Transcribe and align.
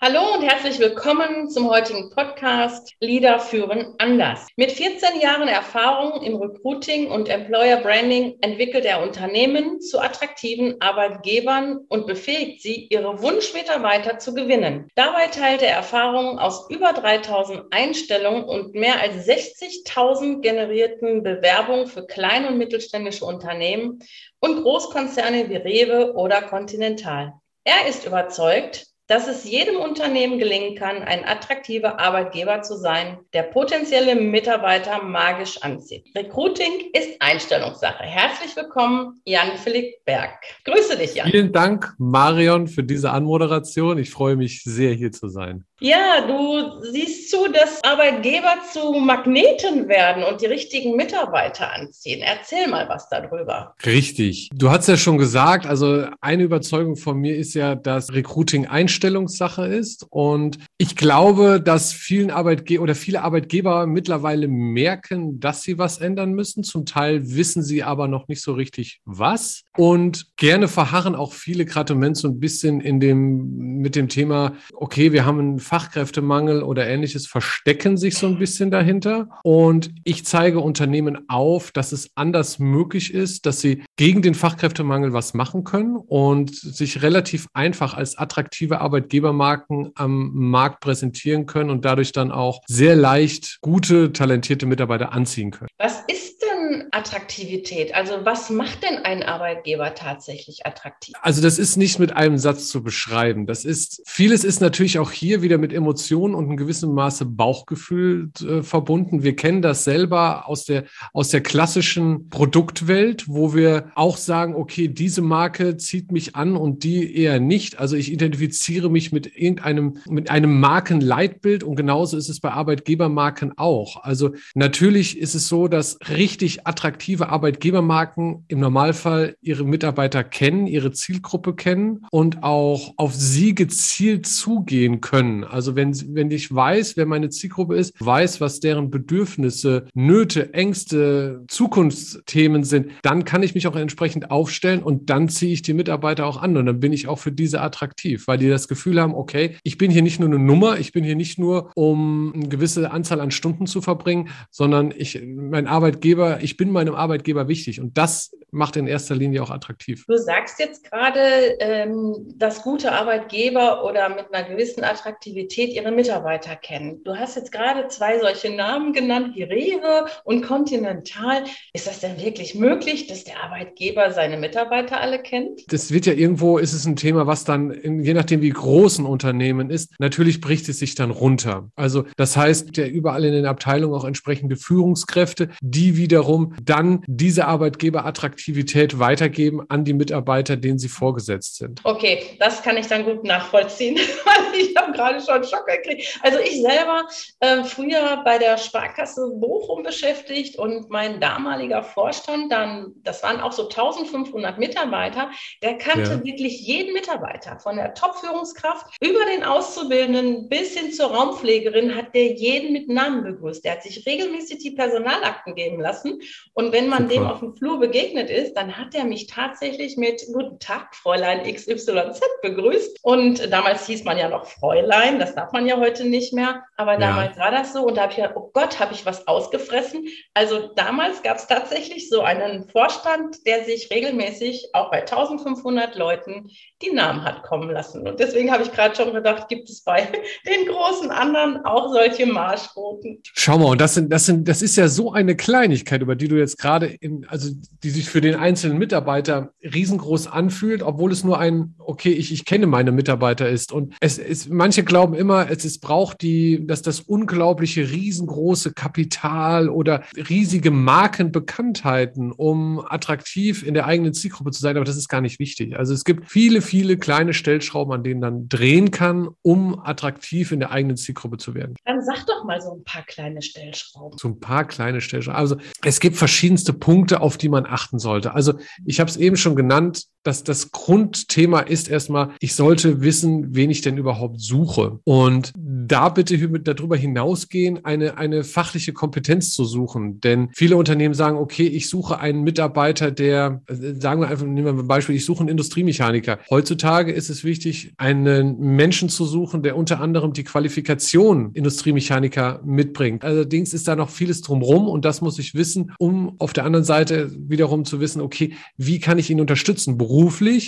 Hallo 0.00 0.32
und 0.32 0.44
herzlich 0.44 0.78
willkommen 0.78 1.50
zum 1.50 1.68
heutigen 1.68 2.08
Podcast 2.10 2.94
Leader 3.00 3.40
führen 3.40 3.96
anders. 3.98 4.46
Mit 4.54 4.70
14 4.70 5.20
Jahren 5.20 5.48
Erfahrung 5.48 6.22
im 6.22 6.36
Recruiting 6.36 7.10
und 7.10 7.28
Employer 7.28 7.78
Branding 7.78 8.38
entwickelt 8.40 8.84
er 8.84 9.02
Unternehmen 9.02 9.80
zu 9.80 9.98
attraktiven 9.98 10.80
Arbeitgebern 10.80 11.80
und 11.88 12.06
befähigt 12.06 12.62
sie, 12.62 12.86
ihre 12.90 13.20
Wunschmitarbeiter 13.20 14.20
zu 14.20 14.34
gewinnen. 14.34 14.86
Dabei 14.94 15.26
teilt 15.26 15.62
er 15.62 15.72
Erfahrungen 15.72 16.38
aus 16.38 16.70
über 16.70 16.92
3000 16.92 17.64
Einstellungen 17.72 18.44
und 18.44 18.76
mehr 18.76 19.00
als 19.00 19.26
60.000 19.26 20.42
generierten 20.42 21.24
Bewerbungen 21.24 21.88
für 21.88 22.06
kleine 22.06 22.46
und 22.46 22.58
mittelständische 22.58 23.24
Unternehmen 23.24 23.98
und 24.38 24.62
Großkonzerne 24.62 25.50
wie 25.50 25.56
Rewe 25.56 26.14
oder 26.14 26.40
Continental. 26.42 27.32
Er 27.64 27.88
ist 27.88 28.06
überzeugt, 28.06 28.86
dass 29.08 29.26
es 29.26 29.44
jedem 29.44 29.76
Unternehmen 29.76 30.38
gelingen 30.38 30.76
kann, 30.76 30.98
ein 30.98 31.24
attraktiver 31.24 31.98
Arbeitgeber 31.98 32.60
zu 32.60 32.76
sein, 32.76 33.16
der 33.32 33.42
potenzielle 33.42 34.14
Mitarbeiter 34.14 35.02
magisch 35.02 35.62
anzieht. 35.62 36.04
Recruiting 36.14 36.90
ist 36.92 37.16
Einstellungssache. 37.18 38.02
Herzlich 38.02 38.54
willkommen, 38.54 39.20
Jan-Philipp 39.24 40.04
Berg. 40.04 40.34
Grüße 40.64 40.98
dich, 40.98 41.14
Jan. 41.14 41.30
Vielen 41.30 41.52
Dank, 41.52 41.94
Marion, 41.96 42.68
für 42.68 42.84
diese 42.84 43.10
Anmoderation. 43.10 43.96
Ich 43.96 44.10
freue 44.10 44.36
mich 44.36 44.62
sehr, 44.62 44.92
hier 44.92 45.10
zu 45.10 45.28
sein. 45.28 45.64
Ja, 45.80 46.26
du 46.26 46.82
siehst 46.90 47.30
zu, 47.30 47.46
dass 47.52 47.84
Arbeitgeber 47.84 48.54
zu 48.72 48.94
Magneten 48.94 49.88
werden 49.88 50.24
und 50.24 50.40
die 50.40 50.46
richtigen 50.46 50.96
Mitarbeiter 50.96 51.72
anziehen. 51.72 52.20
Erzähl 52.20 52.66
mal 52.66 52.88
was 52.88 53.08
darüber. 53.08 53.76
Richtig. 53.86 54.48
Du 54.52 54.70
hast 54.70 54.88
ja 54.88 54.96
schon 54.96 55.18
gesagt, 55.18 55.66
also 55.66 56.06
eine 56.20 56.42
Überzeugung 56.42 56.96
von 56.96 57.18
mir 57.18 57.36
ist 57.36 57.54
ja, 57.54 57.76
dass 57.76 58.12
Recruiting 58.12 58.66
Einstellungssache 58.66 59.66
ist. 59.66 60.04
Und 60.10 60.58
ich 60.78 60.96
glaube, 60.96 61.60
dass 61.60 61.92
vielen 61.92 62.32
Arbeitgeber 62.32 62.82
oder 62.82 62.96
viele 62.96 63.22
Arbeitgeber 63.22 63.86
mittlerweile 63.86 64.48
merken, 64.48 65.38
dass 65.38 65.62
sie 65.62 65.78
was 65.78 65.98
ändern 65.98 66.32
müssen. 66.32 66.64
Zum 66.64 66.86
Teil 66.86 67.36
wissen 67.36 67.62
sie 67.62 67.84
aber 67.84 68.08
noch 68.08 68.26
nicht 68.26 68.42
so 68.42 68.52
richtig 68.52 69.00
was. 69.04 69.62
Und 69.76 70.26
gerne 70.36 70.66
verharren 70.66 71.14
auch 71.14 71.32
viele 71.32 71.64
gerade 71.64 71.92
im 71.92 72.00
Moment 72.00 72.16
so 72.16 72.26
ein 72.26 72.40
bisschen 72.40 72.80
in 72.80 72.98
dem, 72.98 73.78
mit 73.80 73.94
dem 73.94 74.08
Thema, 74.08 74.56
okay, 74.74 75.12
wir 75.12 75.24
haben 75.24 75.38
einen 75.38 75.67
Fachkräftemangel 75.68 76.62
oder 76.62 76.86
ähnliches 76.86 77.26
verstecken 77.26 77.96
sich 77.96 78.16
so 78.16 78.26
ein 78.26 78.38
bisschen 78.38 78.70
dahinter. 78.70 79.28
Und 79.42 79.90
ich 80.04 80.24
zeige 80.24 80.60
Unternehmen 80.60 81.28
auf, 81.28 81.70
dass 81.70 81.92
es 81.92 82.10
anders 82.14 82.58
möglich 82.58 83.12
ist, 83.12 83.44
dass 83.46 83.60
sie 83.60 83.84
gegen 83.96 84.22
den 84.22 84.34
Fachkräftemangel 84.34 85.12
was 85.12 85.34
machen 85.34 85.64
können 85.64 85.96
und 85.96 86.54
sich 86.54 87.02
relativ 87.02 87.48
einfach 87.52 87.94
als 87.94 88.16
attraktive 88.16 88.80
Arbeitgebermarken 88.80 89.92
am 89.94 90.30
Markt 90.32 90.80
präsentieren 90.80 91.46
können 91.46 91.70
und 91.70 91.84
dadurch 91.84 92.12
dann 92.12 92.32
auch 92.32 92.62
sehr 92.66 92.96
leicht 92.96 93.58
gute, 93.60 94.12
talentierte 94.12 94.66
Mitarbeiter 94.66 95.12
anziehen 95.12 95.50
können. 95.50 95.68
Was 95.78 96.02
ist 96.08 96.42
denn 96.42 96.88
Attraktivität? 96.92 97.94
Also 97.94 98.24
was 98.24 98.50
macht 98.50 98.82
denn 98.82 99.04
ein 99.04 99.22
Arbeitgeber 99.22 99.94
tatsächlich 99.94 100.66
attraktiv? 100.66 101.14
Also 101.20 101.42
das 101.42 101.58
ist 101.58 101.76
nicht 101.76 101.98
mit 101.98 102.16
einem 102.16 102.38
Satz 102.38 102.68
zu 102.68 102.82
beschreiben. 102.82 103.46
Das 103.46 103.64
ist, 103.64 104.02
vieles 104.06 104.44
ist 104.44 104.60
natürlich 104.60 104.98
auch 104.98 105.10
hier 105.10 105.42
wieder 105.42 105.57
mit 105.58 105.72
Emotionen 105.72 106.34
und 106.34 106.50
in 106.50 106.56
gewissem 106.56 106.92
Maße 106.94 107.24
Bauchgefühl 107.26 108.30
äh, 108.40 108.62
verbunden. 108.62 109.22
Wir 109.22 109.36
kennen 109.36 109.62
das 109.62 109.84
selber 109.84 110.48
aus 110.48 110.64
der, 110.64 110.84
aus 111.12 111.28
der 111.28 111.40
klassischen 111.40 112.28
Produktwelt, 112.28 113.28
wo 113.28 113.54
wir 113.54 113.90
auch 113.94 114.16
sagen, 114.16 114.54
okay, 114.54 114.88
diese 114.88 115.22
Marke 115.22 115.76
zieht 115.76 116.12
mich 116.12 116.36
an 116.36 116.56
und 116.56 116.84
die 116.84 117.16
eher 117.16 117.40
nicht. 117.40 117.78
Also 117.78 117.96
ich 117.96 118.12
identifiziere 118.12 118.90
mich 118.90 119.12
mit 119.12 119.36
irgendeinem, 119.36 119.98
mit 120.08 120.30
einem 120.30 120.60
Markenleitbild 120.60 121.62
und 121.62 121.76
genauso 121.76 122.16
ist 122.16 122.28
es 122.28 122.40
bei 122.40 122.50
Arbeitgebermarken 122.50 123.56
auch. 123.56 124.02
Also 124.02 124.30
natürlich 124.54 125.18
ist 125.18 125.34
es 125.34 125.48
so, 125.48 125.68
dass 125.68 125.98
richtig 126.08 126.66
attraktive 126.66 127.28
Arbeitgebermarken 127.28 128.44
im 128.48 128.60
Normalfall 128.60 129.36
ihre 129.40 129.64
Mitarbeiter 129.64 130.24
kennen, 130.24 130.66
ihre 130.66 130.92
Zielgruppe 130.92 131.54
kennen 131.54 132.06
und 132.10 132.42
auch 132.42 132.94
auf 132.96 133.14
sie 133.14 133.54
gezielt 133.54 134.26
zugehen 134.26 135.00
können. 135.00 135.44
Also 135.50 135.76
wenn, 135.76 135.94
wenn 136.14 136.30
ich 136.30 136.54
weiß, 136.54 136.96
wer 136.96 137.06
meine 137.06 137.30
Zielgruppe 137.30 137.76
ist, 137.76 137.94
weiß, 137.98 138.40
was 138.40 138.60
deren 138.60 138.90
Bedürfnisse, 138.90 139.86
Nöte, 139.94 140.54
Ängste, 140.54 141.44
Zukunftsthemen 141.48 142.64
sind, 142.64 142.92
dann 143.02 143.24
kann 143.24 143.42
ich 143.42 143.54
mich 143.54 143.66
auch 143.66 143.76
entsprechend 143.76 144.30
aufstellen 144.30 144.82
und 144.82 145.10
dann 145.10 145.28
ziehe 145.28 145.52
ich 145.52 145.62
die 145.62 145.74
Mitarbeiter 145.74 146.26
auch 146.26 146.40
an 146.40 146.56
und 146.56 146.66
dann 146.66 146.80
bin 146.80 146.92
ich 146.92 147.08
auch 147.08 147.18
für 147.18 147.32
diese 147.32 147.60
attraktiv, 147.60 148.26
weil 148.26 148.38
die 148.38 148.48
das 148.48 148.68
Gefühl 148.68 149.00
haben, 149.00 149.14
okay, 149.14 149.56
ich 149.62 149.78
bin 149.78 149.90
hier 149.90 150.02
nicht 150.02 150.20
nur 150.20 150.28
eine 150.28 150.38
Nummer, 150.38 150.78
ich 150.78 150.92
bin 150.92 151.04
hier 151.04 151.16
nicht 151.16 151.38
nur, 151.38 151.70
um 151.74 152.32
eine 152.34 152.48
gewisse 152.48 152.90
Anzahl 152.90 153.20
an 153.20 153.30
Stunden 153.30 153.66
zu 153.66 153.80
verbringen, 153.82 154.28
sondern 154.50 154.92
ich, 154.96 155.20
mein 155.24 155.66
Arbeitgeber, 155.66 156.42
ich 156.42 156.56
bin 156.56 156.70
meinem 156.70 156.94
Arbeitgeber 156.94 157.48
wichtig 157.48 157.80
und 157.80 157.96
das 157.98 158.32
macht 158.50 158.76
in 158.76 158.86
erster 158.86 159.14
Linie 159.14 159.42
auch 159.42 159.50
attraktiv. 159.50 160.04
Du 160.06 160.16
sagst 160.16 160.58
jetzt 160.58 160.90
gerade, 160.90 161.20
ähm, 161.60 162.32
dass 162.36 162.62
gute 162.62 162.92
Arbeitgeber 162.92 163.84
oder 163.84 164.08
mit 164.08 164.32
einer 164.32 164.48
gewissen 164.48 164.84
Attraktivität 164.84 165.37
ihre 165.46 165.90
Mitarbeiter 165.90 166.56
kennen. 166.56 167.02
Du 167.04 167.16
hast 167.16 167.36
jetzt 167.36 167.52
gerade 167.52 167.88
zwei 167.88 168.18
solche 168.18 168.50
Namen 168.50 168.92
genannt, 168.92 169.34
wie 169.34 169.42
Rewe 169.42 170.06
und 170.24 170.42
Continental. 170.42 171.44
Ist 171.72 171.86
das 171.86 172.00
denn 172.00 172.20
wirklich 172.20 172.54
möglich, 172.54 173.06
dass 173.06 173.24
der 173.24 173.42
Arbeitgeber 173.42 174.12
seine 174.12 174.36
Mitarbeiter 174.36 175.00
alle 175.00 175.20
kennt? 175.20 175.70
Das 175.72 175.92
wird 175.92 176.06
ja 176.06 176.12
irgendwo, 176.12 176.58
ist 176.58 176.72
es 176.72 176.86
ein 176.86 176.96
Thema, 176.96 177.26
was 177.26 177.44
dann, 177.44 178.02
je 178.02 178.14
nachdem 178.14 178.40
wie 178.42 178.50
groß 178.50 178.98
ein 178.98 179.06
Unternehmen 179.06 179.70
ist, 179.70 179.92
natürlich 179.98 180.40
bricht 180.40 180.68
es 180.68 180.78
sich 180.78 180.94
dann 180.94 181.10
runter. 181.10 181.70
Also 181.76 182.04
das 182.16 182.36
heißt, 182.36 182.76
ja 182.76 182.86
überall 182.86 183.24
in 183.24 183.32
den 183.32 183.46
Abteilungen 183.46 183.94
auch 183.94 184.04
entsprechende 184.04 184.56
Führungskräfte, 184.56 185.48
die 185.60 185.96
wiederum 185.96 186.54
dann 186.62 187.02
diese 187.06 187.46
Arbeitgeberattraktivität 187.46 188.98
weitergeben 188.98 189.62
an 189.68 189.84
die 189.84 189.92
Mitarbeiter, 189.92 190.56
denen 190.56 190.78
sie 190.78 190.88
vorgesetzt 190.88 191.56
sind. 191.56 191.80
Okay, 191.84 192.20
das 192.38 192.62
kann 192.62 192.76
ich 192.76 192.86
dann 192.86 193.04
gut 193.04 193.24
nachvollziehen, 193.24 193.96
weil 194.24 194.60
ich 194.60 194.76
habe 194.76 194.92
gerade 194.92 195.20
schon 195.28 195.44
Schock 195.44 195.66
gekriegt. 195.66 196.18
Also 196.22 196.38
ich 196.38 196.62
selber 196.62 197.06
äh, 197.40 197.64
früher 197.64 198.22
bei 198.24 198.38
der 198.38 198.58
Sparkasse 198.58 199.30
Bochum 199.34 199.82
beschäftigt 199.82 200.58
und 200.58 200.90
mein 200.90 201.20
damaliger 201.20 201.82
Vorstand, 201.82 202.50
dann, 202.50 202.94
das 203.02 203.22
waren 203.22 203.40
auch 203.40 203.52
so 203.52 203.64
1500 203.64 204.58
Mitarbeiter, 204.58 205.30
der 205.62 205.78
kannte 205.78 206.10
ja. 206.10 206.24
wirklich 206.24 206.60
jeden 206.60 206.92
Mitarbeiter, 206.92 207.58
von 207.60 207.76
der 207.76 207.94
Top-Führungskraft 207.94 208.86
über 209.00 209.24
den 209.26 209.44
Auszubildenden 209.44 210.48
bis 210.48 210.76
hin 210.76 210.92
zur 210.92 211.14
Raumpflegerin 211.14 211.94
hat 211.94 212.14
der 212.14 212.32
jeden 212.32 212.72
mit 212.72 212.88
Namen 212.88 213.24
begrüßt. 213.24 213.64
Der 213.64 213.72
hat 213.72 213.82
sich 213.82 214.06
regelmäßig 214.06 214.58
die 214.58 214.70
Personalakten 214.72 215.54
geben 215.54 215.80
lassen 215.80 216.20
und 216.54 216.72
wenn 216.72 216.88
man 216.88 217.08
Super. 217.08 217.14
dem 217.14 217.26
auf 217.26 217.40
dem 217.40 217.56
Flur 217.56 217.78
begegnet 217.78 218.30
ist, 218.30 218.54
dann 218.54 218.76
hat 218.76 218.94
er 218.94 219.04
mich 219.04 219.26
tatsächlich 219.26 219.96
mit 219.96 220.22
Guten 220.32 220.58
Tag, 220.58 220.94
Fräulein 220.94 221.42
XYZ 221.42 222.20
begrüßt. 222.42 222.98
Und 223.02 223.52
damals 223.52 223.86
hieß 223.86 224.04
man 224.04 224.18
ja 224.18 224.28
noch 224.28 224.46
Fräulein, 224.46 225.17
das 225.18 225.34
darf 225.34 225.52
man 225.52 225.66
ja 225.66 225.78
heute 225.78 226.04
nicht 226.04 226.32
mehr. 226.32 226.64
Aber 226.76 226.96
damals 226.96 227.36
ja. 227.36 227.42
war 227.42 227.50
das 227.50 227.72
so. 227.72 227.86
Und 227.86 227.96
da 227.96 228.02
habe 228.02 228.12
ich 228.12 228.16
gedacht, 228.16 228.36
oh 228.36 228.50
Gott, 228.52 228.78
habe 228.80 228.94
ich 228.94 229.04
was 229.06 229.26
ausgefressen. 229.26 230.06
Also 230.34 230.70
damals 230.74 231.22
gab 231.22 231.38
es 231.38 231.46
tatsächlich 231.46 232.08
so 232.08 232.20
einen 232.22 232.68
Vorstand, 232.68 233.46
der 233.46 233.64
sich 233.64 233.90
regelmäßig 233.90 234.70
auch 234.72 234.90
bei 234.90 235.00
1500 235.00 235.96
Leuten 235.96 236.50
die 236.82 236.92
Namen 236.92 237.24
hat 237.24 237.42
kommen 237.42 237.70
lassen. 237.70 238.06
Und 238.06 238.20
deswegen 238.20 238.52
habe 238.52 238.62
ich 238.62 238.70
gerade 238.72 238.94
schon 238.94 239.12
gedacht, 239.12 239.48
gibt 239.48 239.68
es 239.68 239.82
bei 239.82 240.02
den 240.46 240.66
großen 240.66 241.10
anderen 241.10 241.64
auch 241.64 241.92
solche 241.92 242.26
Marschrouten? 242.26 243.20
Schau 243.34 243.58
mal, 243.58 243.66
und 243.66 243.80
das, 243.80 243.94
sind, 243.94 244.12
das, 244.12 244.26
sind, 244.26 244.46
das 244.46 244.62
ist 244.62 244.76
ja 244.76 244.88
so 244.88 245.12
eine 245.12 245.36
Kleinigkeit, 245.36 246.02
über 246.02 246.14
die 246.14 246.28
du 246.28 246.36
jetzt 246.36 246.58
gerade 246.58 246.86
in, 246.86 247.26
also 247.28 247.50
die 247.82 247.90
sich 247.90 248.08
für 248.08 248.20
den 248.20 248.36
einzelnen 248.36 248.78
Mitarbeiter 248.78 249.52
riesengroß 249.62 250.28
anfühlt, 250.28 250.82
obwohl 250.82 251.10
es 251.10 251.24
nur 251.24 251.38
ein, 251.38 251.74
okay, 251.78 252.12
ich, 252.12 252.32
ich 252.32 252.44
kenne 252.44 252.66
meine 252.66 252.92
Mitarbeiter 252.92 253.48
ist. 253.48 253.72
Und 253.72 253.94
es 254.00 254.18
ist, 254.18 254.48
manche 254.48 254.84
glauben 254.84 255.07
immer, 255.14 255.50
es 255.50 255.64
ist, 255.64 255.80
braucht 255.80 256.22
die, 256.22 256.66
dass 256.66 256.82
das 256.82 257.00
unglaubliche, 257.00 257.90
riesengroße 257.90 258.72
Kapital 258.72 259.68
oder 259.68 260.02
riesige 260.16 260.70
Markenbekanntheiten, 260.70 262.32
um 262.32 262.84
attraktiv 262.86 263.66
in 263.66 263.74
der 263.74 263.86
eigenen 263.86 264.14
Zielgruppe 264.14 264.50
zu 264.50 264.60
sein. 264.60 264.76
Aber 264.76 264.84
das 264.84 264.96
ist 264.96 265.08
gar 265.08 265.20
nicht 265.20 265.38
wichtig. 265.38 265.78
Also 265.78 265.94
es 265.94 266.04
gibt 266.04 266.30
viele, 266.30 266.62
viele 266.62 266.96
kleine 266.98 267.34
Stellschrauben, 267.34 267.92
an 267.92 268.04
denen 268.04 268.20
man 268.20 268.48
drehen 268.48 268.90
kann, 268.90 269.28
um 269.42 269.78
attraktiv 269.80 270.52
in 270.52 270.60
der 270.60 270.70
eigenen 270.70 270.96
Zielgruppe 270.96 271.38
zu 271.38 271.54
werden. 271.54 271.76
Dann 271.84 272.02
sag 272.02 272.26
doch 272.26 272.44
mal 272.44 272.60
so 272.60 272.72
ein 272.72 272.84
paar 272.84 273.02
kleine 273.02 273.42
Stellschrauben. 273.42 274.18
So 274.18 274.28
ein 274.28 274.40
paar 274.40 274.66
kleine 274.66 275.00
Stellschrauben. 275.00 275.38
Also 275.38 275.56
es 275.82 276.00
gibt 276.00 276.16
verschiedenste 276.16 276.72
Punkte, 276.72 277.20
auf 277.20 277.36
die 277.36 277.48
man 277.48 277.66
achten 277.66 277.98
sollte. 277.98 278.34
Also 278.34 278.54
ich 278.84 279.00
habe 279.00 279.10
es 279.10 279.16
eben 279.16 279.36
schon 279.36 279.56
genannt, 279.56 280.04
dass 280.28 280.44
das 280.44 280.72
Grundthema 280.72 281.60
ist 281.60 281.88
erstmal, 281.88 282.32
ich 282.38 282.54
sollte 282.54 283.00
wissen, 283.00 283.54
wen 283.54 283.70
ich 283.70 283.80
denn 283.80 283.96
überhaupt 283.96 284.42
suche. 284.42 285.00
Und 285.04 285.54
da 285.56 286.10
bitte 286.10 286.36
darüber 286.60 286.98
hinausgehen, 286.98 287.86
eine, 287.86 288.18
eine 288.18 288.44
fachliche 288.44 288.92
Kompetenz 288.92 289.54
zu 289.54 289.64
suchen. 289.64 290.20
Denn 290.20 290.50
viele 290.54 290.76
Unternehmen 290.76 291.14
sagen, 291.14 291.38
okay, 291.38 291.66
ich 291.66 291.88
suche 291.88 292.20
einen 292.20 292.42
Mitarbeiter, 292.42 293.10
der, 293.10 293.62
sagen 293.68 294.20
wir 294.20 294.28
einfach, 294.28 294.44
nehmen 294.44 294.66
wir 294.66 294.82
ein 294.82 294.86
Beispiel, 294.86 295.16
ich 295.16 295.24
suche 295.24 295.40
einen 295.40 295.48
Industriemechaniker. 295.48 296.40
Heutzutage 296.50 297.10
ist 297.10 297.30
es 297.30 297.42
wichtig, 297.42 297.94
einen 297.96 298.58
Menschen 298.58 299.08
zu 299.08 299.24
suchen, 299.24 299.62
der 299.62 299.78
unter 299.78 299.98
anderem 299.98 300.34
die 300.34 300.44
Qualifikation 300.44 301.52
Industriemechaniker 301.54 302.60
mitbringt. 302.66 303.24
Allerdings 303.24 303.72
ist 303.72 303.88
da 303.88 303.96
noch 303.96 304.10
vieles 304.10 304.42
drumherum 304.42 304.88
und 304.88 305.06
das 305.06 305.22
muss 305.22 305.38
ich 305.38 305.54
wissen, 305.54 305.92
um 305.98 306.34
auf 306.38 306.52
der 306.52 306.66
anderen 306.66 306.84
Seite 306.84 307.30
wiederum 307.34 307.86
zu 307.86 307.98
wissen, 307.98 308.20
okay, 308.20 308.52
wie 308.76 309.00
kann 309.00 309.18
ich 309.18 309.30
ihn 309.30 309.40
unterstützen? 309.40 309.96
beruflich, 309.96 310.17